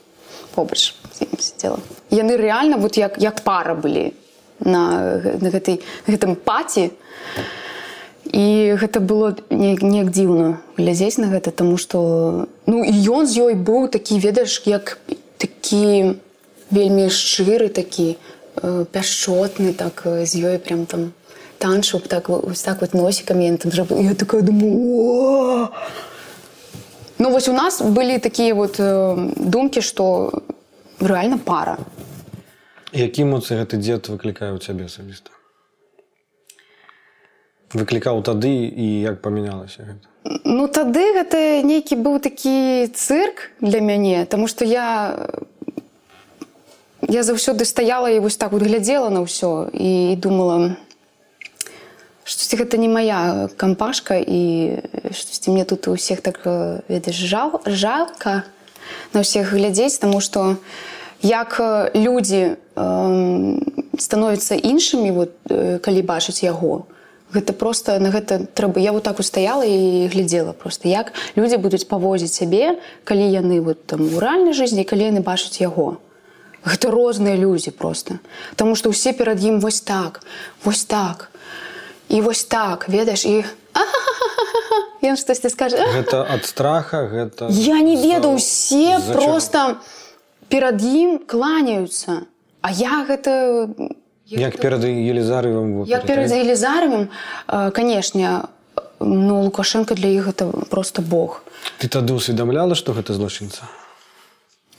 [0.54, 0.94] побач
[1.38, 4.12] сидзела яны реально вот як як пара былі
[4.60, 6.92] на, на гэтай гэтым паці
[8.28, 13.40] і гэта было неяк неяк дзіўна глядзець на гэта тому что ну і ён з
[13.40, 14.98] ёй быў такі ведаеш як
[15.38, 16.20] такі
[16.72, 18.16] вельмі шчыры такі
[18.56, 21.12] э, пяшчотны так э, з ёй прям там
[21.58, 25.68] танчу так ось так вот носиками я там зраб- я такая думаю!
[27.18, 30.42] Ну вось у нас былі такія вот э, думкі что
[31.00, 31.78] реально пара.
[32.92, 35.30] Які эмоцыі гэты дзед выклікае ў цябе асабіста?
[37.72, 40.04] Выклікаў тады і як памянялася гэта?
[40.44, 45.16] Ну тады гэта нейкі быў такі цырк для мяне, Таму што я
[47.08, 50.76] я заўсёды стаяла і вось так вот глядзела на ўсё і думала
[52.24, 54.78] штосьці гэта не моя кампашка і
[55.10, 58.44] штосьці мне тут у всех так э, ведаеш жал жалка
[59.12, 60.56] на ўсіх глядзець, таму што
[61.22, 61.58] як
[61.94, 62.86] людзі э,
[63.98, 66.86] становяцца іншымі вот, э, калі бачаць яго,
[67.32, 71.88] гэта просто на гэта трэба я вот так устаяла і глядзела просто як людзі будуць
[71.88, 75.98] павозіць сябе калі яны вот там у рэальнай жизни калі яны бачаць яго
[76.64, 78.18] гэта розныя людзі просто.
[78.56, 80.22] Таму что ўсе перад ім вось так
[80.64, 81.28] вось так.
[82.08, 83.44] І вось так ведаеш і
[85.02, 89.80] ён штосьці скажа Гэта ад страха гэта Я не ведаю усе просто
[90.48, 92.28] перад ім кланяюцца
[92.60, 93.68] А я гэта
[94.26, 97.08] як перад Елізарывым як перад Елізаровым
[97.48, 98.44] канешне
[99.00, 101.42] ну лукашенко для іх гэта просто бог.
[101.78, 103.66] Ты тады усведамляла што гэта злочынца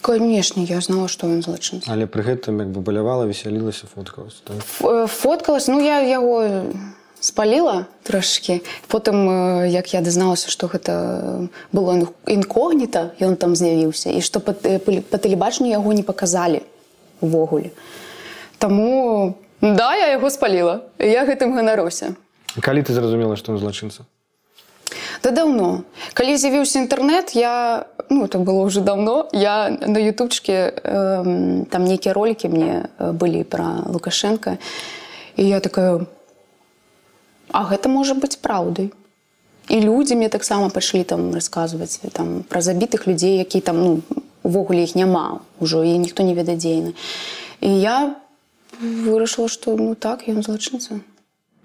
[0.04, 4.58] канешне я знала што ён злачынца але пры гэтым як бы балявала весялілася фоткалась так?
[4.60, 5.68] Ф- фоткалась.
[5.72, 6.68] Ну я яго
[7.24, 8.60] спаліла трошки.
[8.92, 9.16] Потым
[9.63, 14.12] э, як я дазналася што гэта было ін- інкогніта ён там з'явіўся.
[14.12, 16.62] І што па, э, па- па тэлебачанню яго не паказалі
[17.24, 17.72] увогуле.
[18.60, 20.82] Таму да я яго спаліла.
[21.00, 22.16] Я гэтым ганаруся.
[22.60, 24.04] Калі ты зразумела што ён злачынца?
[25.24, 25.84] Да даўно.
[26.13, 29.30] Калі з'явіўся інтэрнэт, я ну это было ўжо давно.
[29.32, 34.58] Я на ютубчыке э, там нейкія ролики мне э, былі пра Лукашенко.
[35.36, 36.06] І я такая
[37.54, 38.89] А гэта можа быць праўдай.
[39.70, 44.02] І людзі мне таксама пайшлі там расказваць там пра забітых людзей, які там ну
[44.44, 46.98] увогуле іх няма ўжо і ніхто не ведае дзейны.
[47.62, 48.16] І я
[48.82, 51.00] вырашыла, што ну так ён злачынца.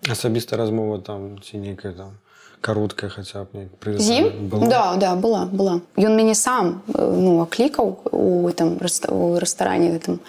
[0.06, 2.16] асабіста размова там ці нейкая там
[2.61, 4.49] кароткая хаця б неяк пры З ім?
[4.49, 4.67] была?
[4.69, 5.81] Да, да, была, была.
[5.97, 10.19] Ён мяне сам э, ну, аклікаў у этом рэста- у рэстаране гэтым.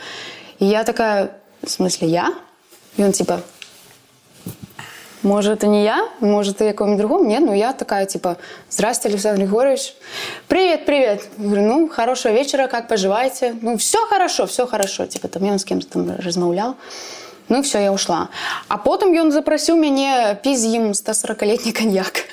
[0.59, 1.29] І я такая,
[1.63, 2.35] в смысле, я?
[2.99, 3.41] Ён типа,
[5.23, 7.25] может, это не я, может, ты якому другому?
[7.25, 8.37] Нет, ну я такая, типа,
[8.69, 9.95] здрасте, Александр Григорьевич.
[10.49, 11.29] Привет, привет.
[11.39, 13.55] Говорю, ну, хорошего вечера, как поживаете?
[13.63, 15.07] Ну, все хорошо, все хорошо.
[15.07, 16.75] Типа, там ён з кем-то там размаўлял.
[17.50, 18.30] Ну, все, я ушла.
[18.68, 22.26] А потом ён запросил мяне піць з ім 140-летний коньяк.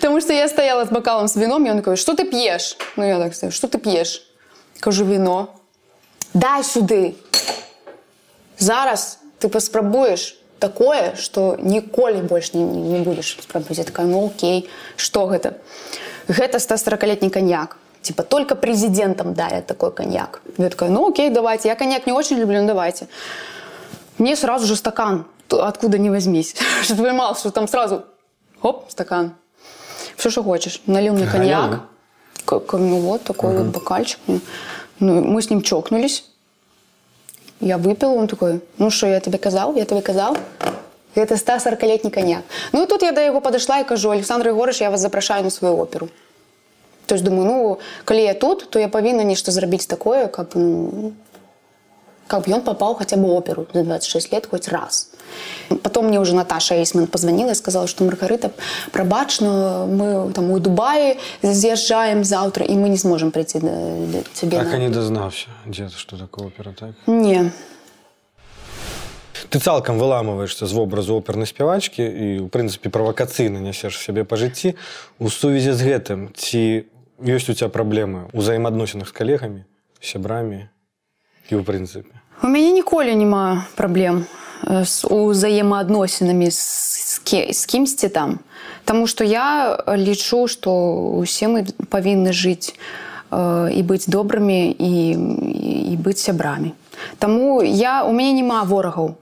[0.00, 2.76] Потому что я стояла с бокалом с вином, и он такой, что ты пьешь?
[2.96, 4.22] Ну, я так стою, что ты пьешь?
[4.80, 5.54] Кажу, вино.
[6.34, 7.14] Дай сюды.
[8.58, 13.78] Зараз ты паспрабуеш такое, што ніколі больш не, не будзеш спрабаваць.
[13.78, 15.60] Я такая, ну окей, што гэта?
[16.28, 17.76] Гэта 140-летний коньяк.
[18.06, 20.40] Типа только президентам дарят такой коньяк.
[20.58, 21.68] Я такая, ну окей, давайте.
[21.68, 23.08] Я коньяк не очень люблю, ну давайте.
[24.18, 26.54] Мне сразу же стакан, откуда не возьмись.
[26.82, 28.04] Чтобы понимал, что там сразу,
[28.62, 29.34] хоп, стакан.
[30.16, 30.80] Все, что хочешь.
[30.86, 31.80] Налил мне коньяк.
[32.44, 34.20] Как, ну вот, такой вот бокальчик.
[34.28, 34.40] Ну,
[35.00, 36.30] мы с ним чокнулись.
[37.58, 40.36] Я выпил, он такой, ну что, я тебе казал, я тебе казал.
[41.16, 42.44] Это 140-летний коньяк.
[42.70, 45.50] Ну и тут я до его подошла и кажу, Александр Егорович, я вас запрашаю на
[45.50, 46.08] свою оперу.
[47.06, 50.58] То есть думаю, ну, коли я тут, то я повинна нечто зробить такое, как бы,
[50.60, 51.12] ну,
[52.26, 55.10] как бы он попал хотя бы оперу за 26 лет хоть раз.
[55.82, 58.50] Потом мне уже Наташа Эйсман позвонила и сказала, что Маргарита,
[58.92, 63.66] пробач, но мы там у Дубаи съезжаем завтра, и мы не сможем прийти до,
[64.12, 64.58] до тебе.
[64.58, 67.50] так на- і не дазнаўся дзе што такое опера так Не.
[69.50, 74.74] ты цалкам выламываешься з вобразу опернай спявачкі і у прынцыпе правакацыйна нясеш сябе па жыцці
[75.18, 76.84] у сувязі з гэтым ці
[77.20, 79.62] ёсць у тебя праблемы ўзаемаадносінах з калегамі
[80.00, 80.68] сябрамі
[81.48, 84.26] і ў прынцыпе У мяне ніколі няма праблем
[84.62, 87.20] э, з узаемаадносінамі з, з,
[87.52, 88.38] з кімсьці там.
[88.84, 90.70] Таму што я лічу, што
[91.24, 92.76] ўсе мы павінны жыць
[93.32, 94.92] э, і быць добрымі і,
[95.90, 96.76] і, быць сябрамі.
[97.18, 99.16] Таму я у мяне няма ворагаў.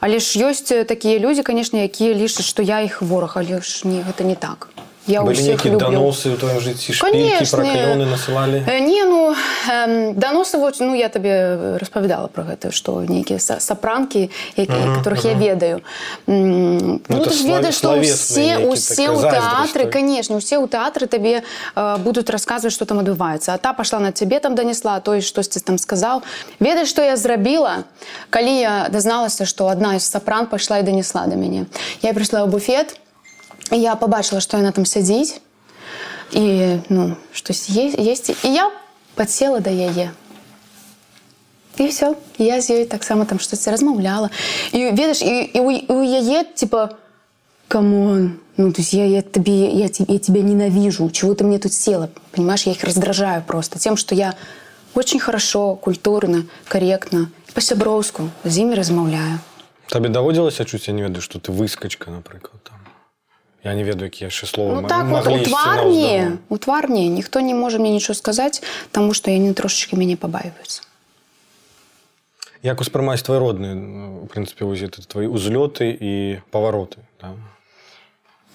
[0.00, 3.84] Але ж ёсць э, такія людзі, канешне, якія лічаць, што я іх вораг, але ж
[3.84, 4.72] не, гэта не так.
[5.06, 5.86] Я былі ўсіх нейкія люблю.
[5.86, 7.58] даносы ў тваім жыцці шпількі Конечно.
[7.58, 9.34] праклёны насылалі Э, Не, ну,
[9.68, 15.24] эм, доносы, вот, ну, я тебе распавядала про гэта, што нейкія са- сапранкі, які, которых
[15.26, 15.80] я ведаю.
[16.26, 19.82] Ну, это ты ж славе- ведаеш, што славесная ўсе, нейкі ўсе такая ў зайздрасць, тэатры,
[19.84, 19.92] так?
[19.92, 21.42] конечно, ўсе ў тэатры табе
[21.76, 23.54] э, будуць расказваць, што там адбываецца.
[23.54, 26.22] А та пашла на цябе там данесла, а той штосьці там сказаў.
[26.60, 27.84] Ведаеш, што я зрабіла,
[28.30, 31.66] калі я дазналася, што адна з сапран пайшла і данесла да мяне.
[32.02, 32.96] Я прыйшла ў буфет,
[33.71, 35.41] я побачила, што яна там сядзіць,
[36.31, 38.71] і ну штось є, есть і я
[39.15, 40.11] подсела да яе
[41.79, 44.29] і все я з ёй таксама там штосьці размаўляла
[44.71, 46.89] і ведаеш і, і, у, і у яе типа
[47.67, 51.59] камон ну то есть я, я тебе я, те- я тебя ненавижу чего ты мне
[51.59, 54.35] тут села понимаешь я их раздражаю просто тем что я
[54.93, 59.39] очень хорошо культурно корректно по-сяброўску з імі размаўляю
[59.89, 62.72] табе даводзілася чуць я не ведаю што ты выскачка напрыклад там
[63.64, 67.54] Я не ведаю які яшчэ слова Ну так вот, у тварні, у тварні ніхто не
[67.54, 70.82] можа мне нічого сказаць, таму што яны трошачки мяне пабаиваюцца.
[72.62, 73.76] як успрымаць твой родны
[74.22, 77.34] у прынцыпе это твои узлёты і павароты да?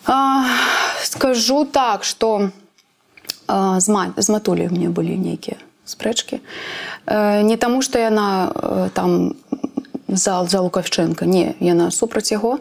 [0.05, 0.45] А,
[1.03, 2.49] скажу так, што
[3.47, 5.57] а, з, ма, з матулі у мне былі нейкія
[5.89, 6.39] спрэчкі.
[7.05, 9.36] Э, не таму, што яна э, там
[10.07, 12.60] за, за Лукашчэнка, не, яна супраць яго.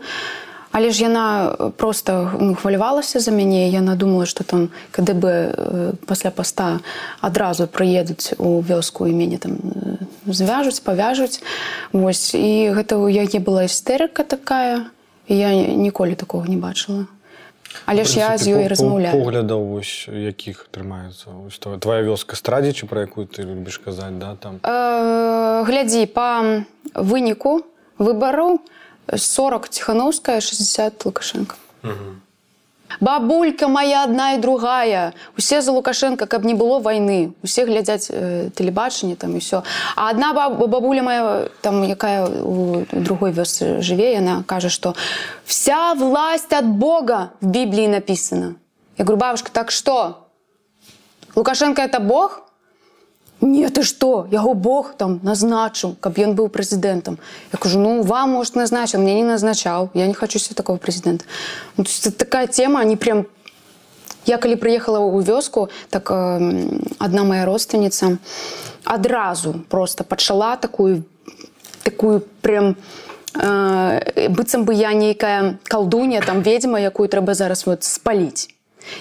[0.73, 6.81] Але ж яна просто ну, хвалявалася за мяне яна думала что там КДБ пасля паста
[7.21, 9.59] адразу прыедуць у вёску і мяне там
[10.27, 11.41] звяжуць павяжуць.
[11.93, 14.91] Вось і гэта у яе была істэрыка такая
[15.29, 17.07] я ніколі такого не бачыла.
[17.87, 19.13] Але ж я з ёй размаўляю.
[19.13, 24.61] поглядаў вось якіх атрымаецца твоя вёска страдзе чи пра якую ты любіш казаць да там?
[24.65, 26.65] Э, глядзі па
[26.95, 27.65] выніку
[27.99, 28.61] выбараў
[29.18, 32.16] 40 ціхановская 60 лукашенко угу.
[33.00, 38.50] бабулька моя одна і другая усе за лукашенко каб не было войны усе глядзяць э,
[38.52, 39.64] тэлебачанне там і все
[39.96, 44.96] а одна бабуля моя там якая у другой вёсцы жыве яна кажа что
[45.46, 48.56] вся власть от бога в біблии написана
[48.98, 50.28] я говорю бабушка так что
[51.36, 52.42] лукашенко это бог
[53.41, 54.27] Не ты что?
[54.33, 57.19] Яго Бог там назначыў каб ён быў прэзідэнтам
[57.53, 61.25] Я кажу ну вам может назначил мне не назначаў я не хочу себе такого прэзідэнта
[61.77, 61.85] ну,
[62.19, 63.27] такая тема они прям
[64.27, 68.19] я калі прыехала ў вёску так одна моя родственница
[68.85, 71.05] адразу просто пачала такую
[71.85, 72.77] такую прям
[73.35, 78.51] э, быццам бы я нейкая калдуня там ведьма якую трэба зараз вот спаліць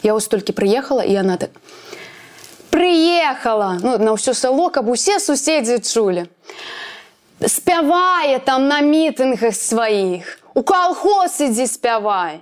[0.03, 1.49] я вось толькі прыехала і она так
[2.77, 6.29] прыехала ну, на ўсё сало каб усе суседзі чулі
[7.41, 12.41] спявае там на мітынгах сваіх у калхоз ідзі спявай.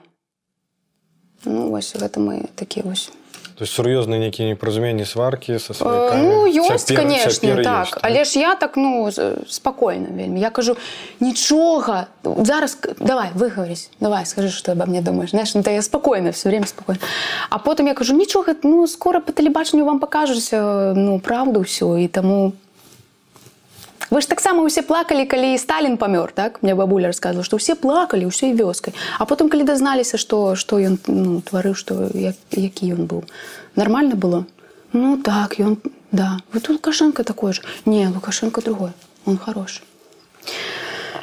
[1.43, 3.11] Ну вось гэта мы такі вось
[3.55, 7.87] То есть сур'ёзныя нейкія непразуменні сваркі са э, ну, ёсць цяпер, конечно цяпер так.
[7.87, 9.07] ёсць, але ж я так ну
[9.47, 10.75] спакойна вельмі я кажу
[11.19, 15.31] нічога зараз давай выгаварыць давай скажи что обо мне думаешь.
[15.31, 16.99] Знаешь ну, я спокойно все время спокойно.
[17.49, 21.95] А потым я кажу нічога ну скоро по тэлебачанню вам покажусь э, ну правду ўсё
[21.95, 22.51] і таму
[24.09, 28.29] Вы ж таксама ўсе плакалі, калі Сталін памёр так мне бабуля рассказывала, што ўсе плакалі
[28.29, 28.93] ўсёй вёскай.
[29.19, 33.25] А потым калі дазналіся, што што ён ну, тварыў, што як, які ён быў.
[33.75, 34.45] Нармальна было.
[34.93, 35.81] Ну так ён
[36.15, 38.91] да вот лукашенко такой же не лукашенко другой
[39.25, 39.83] он хороший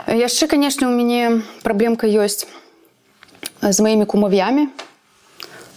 [0.07, 2.47] яшчэ конечно у мяне праблемка ёсць
[3.62, 4.68] з маімі кумавямі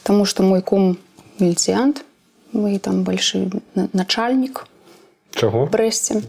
[0.04, 0.98] тому что мой кум
[1.40, 2.04] міліцыянт
[2.52, 4.68] мы там большы начальнік
[5.36, 5.66] Чаго?
[5.68, 6.24] брэсце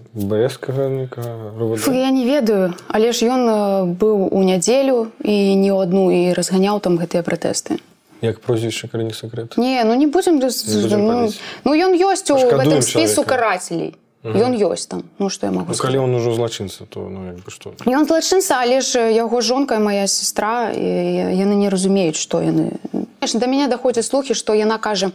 [1.94, 2.74] я не ведаю.
[2.88, 7.78] Але ж ён быў у нядзелю і не ў адну і разганяў там гэтыя пратэсты
[8.20, 11.30] як прозвішча калі не сакрэт не ну не будзем ну,
[11.64, 13.94] ну ён ёсць у гэтым спісу карацелей
[14.26, 15.04] ён ёсць там.
[15.18, 18.06] Ну што я могу ну, калі он ужо злачынца то ну, як бы што ён
[18.06, 22.80] злачынца але ж яго жонка моя сестра яны не разумеюць што яны
[23.22, 25.12] да мяне даходзяць слухі што яна кажа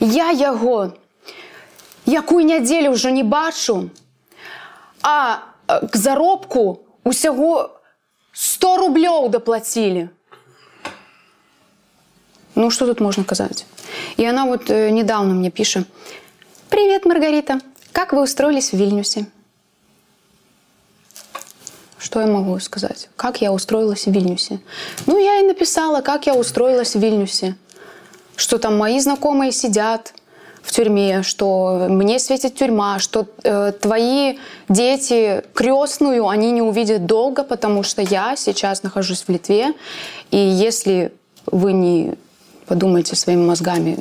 [0.00, 1.05] я яго не
[2.05, 3.89] якую нядзелю ўжо не бачу
[5.01, 7.77] а к заробку усяго
[8.33, 10.09] 100 рублёў даплацілі
[12.55, 13.65] ну что тут можно казаць
[14.17, 15.85] и она вот э, недавно мне піша
[16.69, 17.59] привет маргарита
[17.91, 19.25] как вы устроились в вильнюсе
[21.97, 24.59] что я могу сказать как я устроилась в вильнюсе
[25.05, 27.55] ну я и написала как я устроилась в вильнюсе
[28.35, 30.21] что там мои знакомые сидят и
[30.66, 34.38] в тюрьме, что мне светит тюрьма, что э, твои
[34.68, 39.74] дети крестную они не увидят долго, потому что я сейчас нахожусь в Литве,
[40.32, 41.12] и если
[41.46, 42.14] вы не
[42.66, 43.98] подумаете своими мозгами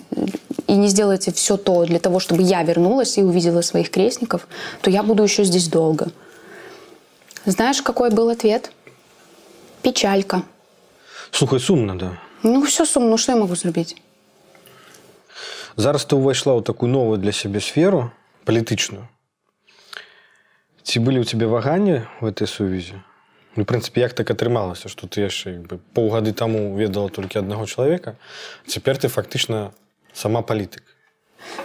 [0.65, 4.47] и не сделаете все то для того, чтобы я вернулась и увидела своих крестников,
[4.81, 6.07] то я буду еще здесь долго.
[7.45, 8.71] Знаешь, какой был ответ?
[9.83, 10.41] Печалька.
[11.29, 12.17] Слухай, сумно, да.
[12.41, 13.95] Ну, все сумно, ну что я могу сделать?
[15.75, 18.15] Зараз ты ўвайшла ў такую новую для сябе сферу
[18.47, 19.11] палітычную.
[20.87, 23.03] Ці былі ў цябе ваганні в этой сувязі?
[23.59, 28.15] Ну, прынцыпе, як так атрымалася, што ты яшчэ паўгады таму ведала толькі аднаго чалавека.
[28.67, 29.75] Цяпер ты фактычна
[30.15, 30.83] сама палітык.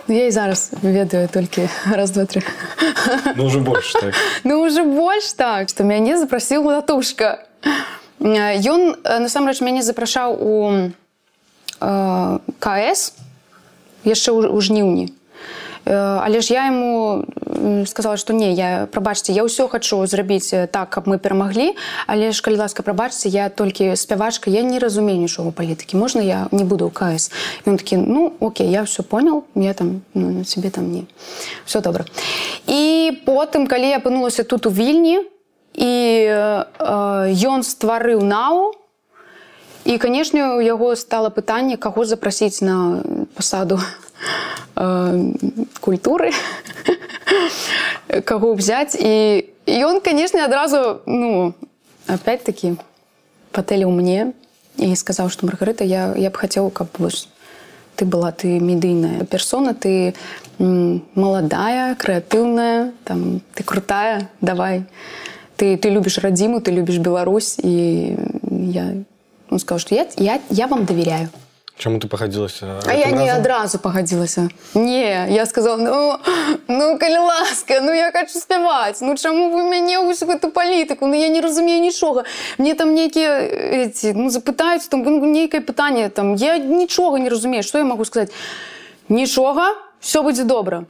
[0.09, 2.43] Ну, я і зараз ведаю толькі раз два тры.
[3.37, 4.15] Ну уже больш так.
[4.45, 7.47] Ну уже больш так, што мяне запрасіў латушка.
[8.19, 10.55] Ён насамрэч мяне запрашаў у
[11.81, 13.15] э, КС
[14.05, 15.13] яшчэ ў жніўні.
[15.87, 17.25] Але ж я ему
[17.87, 21.73] сказала что не я прабачце я ўсё хочу зрабіць так каб мы перамаглі
[22.07, 25.97] але ж калі ласка прабачце я толькі спявачка я не разумею нічога палітыкі.
[25.97, 27.33] Можна я не буду у кс
[27.67, 31.05] ён такі ну Окей я все понял я там ну, себе там не
[31.65, 32.05] все добра.
[32.69, 35.25] І потым калі я апынулася тут у вільні
[35.75, 35.93] і
[37.41, 38.77] ён стварыў нау
[39.85, 43.03] і канешне у яго стала пытанне каго запрасіць на
[43.35, 43.81] пасаду
[44.77, 45.33] э,
[45.81, 46.33] культуры
[48.25, 51.55] каго взять і ён канешне адразу ну
[52.09, 52.77] опять-таки
[53.53, 54.33] патэліў мне
[54.77, 57.29] і сказаў што маргарыта я, я б хацеў каб вось
[57.97, 60.15] ты была ты медыйная персона ты
[60.59, 64.85] маладая крэатыўная там ты крутая давай.
[65.57, 68.17] Ты ты любіш радзіму ты любіш Беларусь і
[68.73, 69.05] я
[69.51, 71.29] он сказал что я я, я вам доверяю
[71.77, 76.19] Чаму ты пагадзілася а я не адразу пагадзілася не я сказал ну
[76.69, 81.15] ну калі ласка ну я хочу спяваць ну чаму вы мяне ўсю гэту палітыку ну
[81.15, 82.25] я не разумею нічога
[82.59, 83.41] мне там нейкія
[83.87, 88.05] эти ну запытаюць там ну, нейкае пытанне там я нічога не разумею что я могу
[88.05, 88.31] сказать?
[89.09, 90.85] Нічога все будзе добра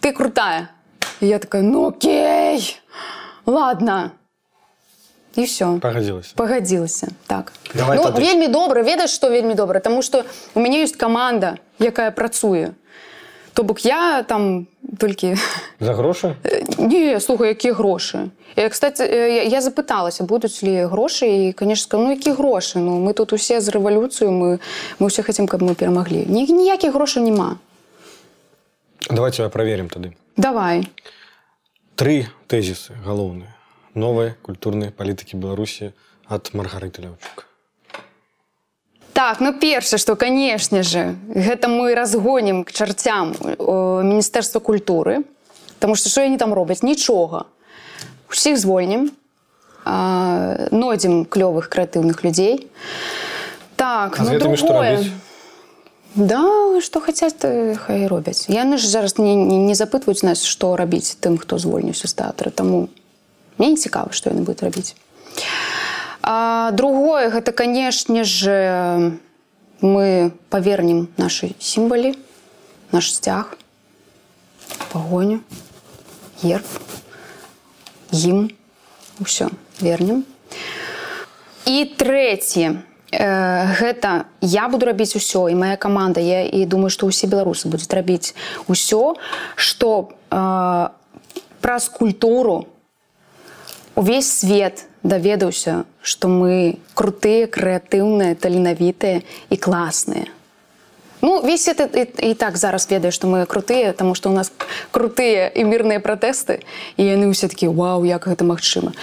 [0.00, 0.68] ты крутая
[1.20, 2.80] І я такая ну окей.
[3.46, 4.12] Ладно
[5.38, 7.52] і все пагадзілася пагадзілася так.
[7.74, 8.18] Давай ну, тады.
[8.18, 12.74] вельмі добра ведаеш што вельмі добра Таму што у мяне ёсць каманда якая працуе.
[13.54, 14.66] То бок я там
[14.98, 15.38] толькі
[15.80, 16.34] за грошы?
[16.78, 18.30] Не слухай якія грошы?
[18.56, 22.82] Я, кстати я, я запыталася будуць ли грошы і конечно ну які грошы?
[22.82, 24.58] Ну мы тут усе з рэвалюцыю мы
[24.98, 27.62] мы ўсе хацім каб мы перамаглі Ні, ніякіх грошай няма.
[29.10, 30.90] Давайте праверим тады давай.
[31.94, 33.57] Тры тэзісы галоўныя
[33.98, 35.92] новай культурнай палітыкі беларусі
[36.30, 37.44] ад маргарыты ляўчук
[39.18, 45.24] Так, ну перша, што канешне же, гэта мы разгонім к чарцям міністэрства культуры,
[45.78, 47.46] Таму што што яны там робяць нічога.
[48.30, 49.10] Усіх звольнім,
[49.86, 52.68] нойдзем клёвых крэатыўных людзей.
[53.78, 54.96] Так, А ну, гэтымі што другое.
[54.96, 55.12] рабіць?
[56.14, 57.38] Да, што хацяць,
[57.86, 58.50] хай робяць.
[58.50, 62.50] Яны ж зараз не, не, не запытваюць нас, што рабіць тым, хто звольніўся з тэатра.
[62.50, 62.88] Таму
[63.58, 64.94] мне не цікава, што яны будуць рабіць.
[66.22, 69.18] А другое гэта канешне же
[69.80, 72.14] мы павернем нашы сімвалі
[72.90, 73.54] наш сцяг
[74.90, 75.40] пагоню
[76.42, 76.66] герб
[78.12, 78.50] ім
[79.22, 79.48] ўсё
[79.80, 80.24] вернем
[81.66, 82.82] і трэці
[83.12, 87.92] гэта я буду рабіць усё і моя каманда я і думаю што ўсе беларусы будуць
[87.94, 88.34] рабіць
[88.66, 89.14] усё
[89.54, 90.10] што
[91.62, 92.66] праз культуру
[93.98, 100.30] увесь свет даведаўся што мы крутыя крэатыўныя таленавітыя і класныя
[101.20, 104.52] ну весь это і, і так зараз ведаю што мы крутыя тому што у нас
[104.94, 106.62] крутыя і мірныя пратэсты
[106.94, 108.94] і яны ўсе такі вау як гэта магчыма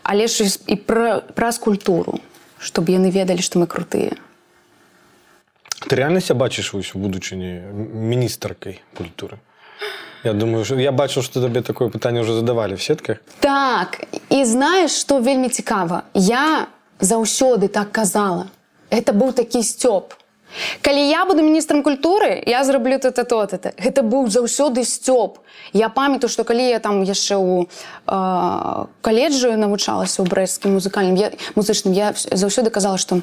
[0.00, 2.16] але ж і пра, праз культуру
[2.56, 4.16] чтобы яны ведалі што мы крутыя
[5.84, 9.36] ты реальнася бачыш вось у будучыні міністркай культуры
[10.24, 13.16] Я думаю що я бачу што табе такое пытанне ўжо задавалі в сетках.
[13.40, 16.66] Так і знаеш што вельмі цікава я
[17.00, 18.46] заўсёды так казала.
[18.90, 20.17] Это быў такі сцёб
[20.82, 25.38] калі я буду міністрам культуры я зраблю то то это гэта быў заўсёды сцёб
[25.72, 31.32] я памятаю што калі я там яшчэ у э, каледжы навучалася ў брэсцкім музыкальным я
[31.54, 33.20] музычным я заўсёды казала што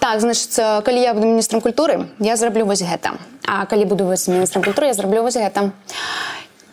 [0.00, 3.18] так значит калі я буду міністрам культуры я зраблю вось гэта.
[3.46, 5.72] А калі буду вось міністрам культуры я зраблю вось гэта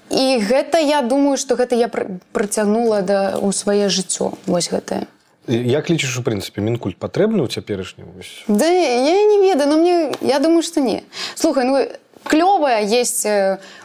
[0.09, 1.87] і гэта я думаю што гэта я
[2.31, 5.05] прыцягнула да у сваё жыццё вось гэтае
[5.49, 8.05] як лічыш у прынцыпе мінкульт патрэбны ў цяперашні
[8.47, 11.03] да я не ведаю но мне я думаю што не.
[11.35, 11.81] Слухай ну
[12.23, 13.25] клёвая есть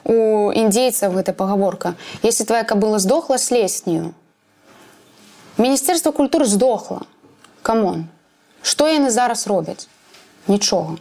[0.04, 4.12] у індзейцаў гэта пагаворка если твоя кабыла здохла слеснію
[5.56, 7.06] міністэрства культуры здохла
[7.62, 8.08] камон.
[8.62, 9.88] Што яны зараз робяць?
[10.46, 11.00] Нічога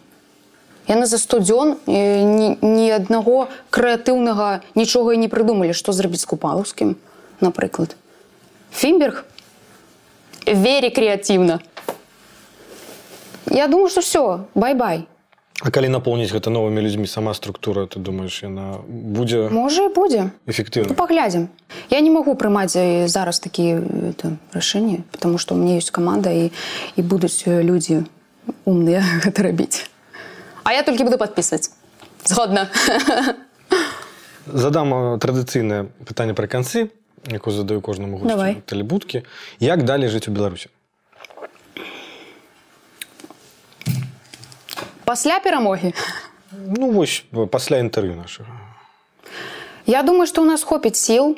[0.88, 6.30] яны за сто дзён ні, ні аднаго крэатыўнага нічога і не прыдумалі што зрабіць з
[6.32, 6.96] купалаўскім
[7.40, 7.96] напрыклад
[8.72, 9.24] фімберг
[10.47, 11.61] вере креативно.
[13.51, 15.07] Я думаю, что все, бай-бай.
[15.59, 20.95] А калі напоўніць гэта новымі людзьмі сама структура ты думаешь яна будзе можа будзе эфектыўна
[20.95, 21.49] ну, паглядзім
[21.91, 22.79] я не магу прымаць
[23.11, 23.83] зараз такія
[24.55, 26.55] рашэнні потому что у мне ёсць каманда і
[26.95, 28.07] і будуць людзі
[28.71, 29.91] умныя гэта рабіць
[30.63, 31.75] а я толькі буду подписывать
[32.23, 32.71] згодна
[34.47, 36.95] задам традыцыйнае пытанне пры канцы
[37.32, 38.20] Якую задаю кожнаму
[38.68, 39.24] тэлебудкі
[39.60, 40.70] як далей жыць у беларусі
[45.06, 45.94] пасля перамогі
[46.52, 48.52] ну вось пасля інтэрв'ю нашага
[49.86, 51.38] я думаю што у нас хопіць сіл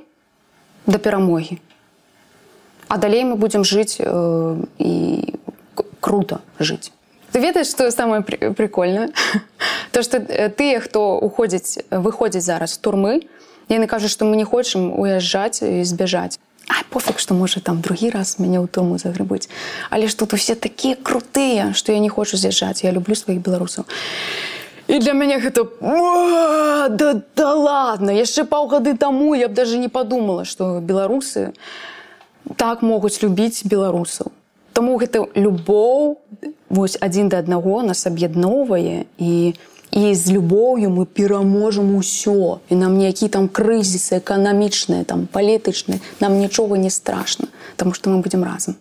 [0.86, 1.62] да перамогі
[2.88, 5.34] а далей мы будзем жыць э, і
[6.00, 6.92] круто жыць
[7.32, 9.10] ты ведаеш што самае прикольна
[9.92, 10.22] то што
[10.58, 13.22] тыя хто уходзіць выходзіць зараз турмы
[13.70, 18.10] яны кажуць што мы не хочам уязджаць і збяжаць А пофиг што можа там другі
[18.10, 19.50] раз мяне ў тому загрыбыць
[19.90, 23.86] але ж тут усе такія крутыя што я не хочу з'язджаць я люблю сваіх беларусаў
[24.88, 30.46] і для мяне гэта да, да ладно яшчэ паўгады таму я б даже не подумала
[30.46, 31.54] што беларусы
[32.58, 34.34] так могуць любіць беларусаў
[34.76, 36.20] Таму гэта любоў
[36.68, 39.56] вось адзін да аднаго нас аб'ядноўвае і
[39.96, 46.40] і з любоўю мы пераможам усё і нам ніякі там крызісы эканамічныя там палітычныя нам
[46.40, 48.76] нічога не страшна Таму што мы будзем разам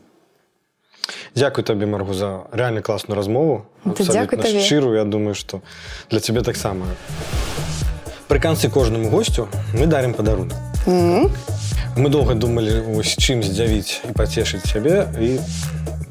[1.34, 3.66] Дзякуй табе Маргу за рэальна класную размову.
[3.84, 5.62] Шчыру Я думаю што
[6.10, 6.86] для цябе таксама
[8.28, 10.58] Пры канцы кожнаму госцю мы дарым падарунак
[11.96, 15.38] мы доўга думалі ось чым здзявіць і пацешыць сябе і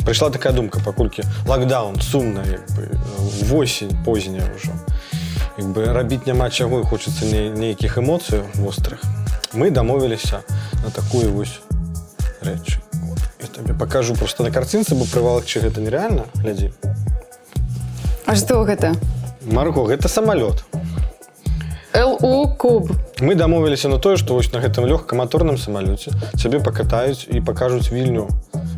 [0.03, 2.89] прыйшла такая думка паколькі лакдаун сумна як бы
[3.47, 4.71] восень позняя ўжо
[5.57, 9.01] як бы рабіць няма чаго і хочацца не, нейкіх эмоцыяў вострых
[9.53, 10.43] мы дамовіліся
[10.83, 11.59] на такую вось
[12.41, 13.19] рэч Вот.
[13.41, 16.71] я табе пакажу просто на карцінцы бо прывалакчы гэта нереальна глядзі
[18.25, 18.95] А што гэта
[19.45, 20.63] Марго гэта самалёт
[21.94, 27.40] ЛУ куб мы дамовіліся на тое што вось на гэтым лёгкаматорным самалёце цябе пакатаюць і
[27.40, 28.28] пакажуць вільню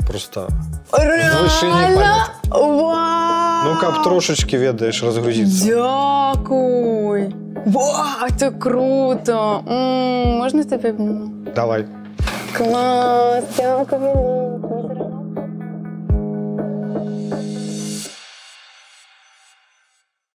[0.07, 0.49] просто
[0.93, 2.27] Завышэнне Рэальна?
[2.51, 3.77] Ну Вау!
[3.81, 7.35] каб трошачки ведаеш разгрузіцца Дякуй!
[7.67, 9.61] Ва, это круто!
[9.69, 10.91] М, Можна тебе?
[10.91, 11.31] обніму?
[11.55, 11.85] давай
[12.57, 14.94] Клас, дякую велике.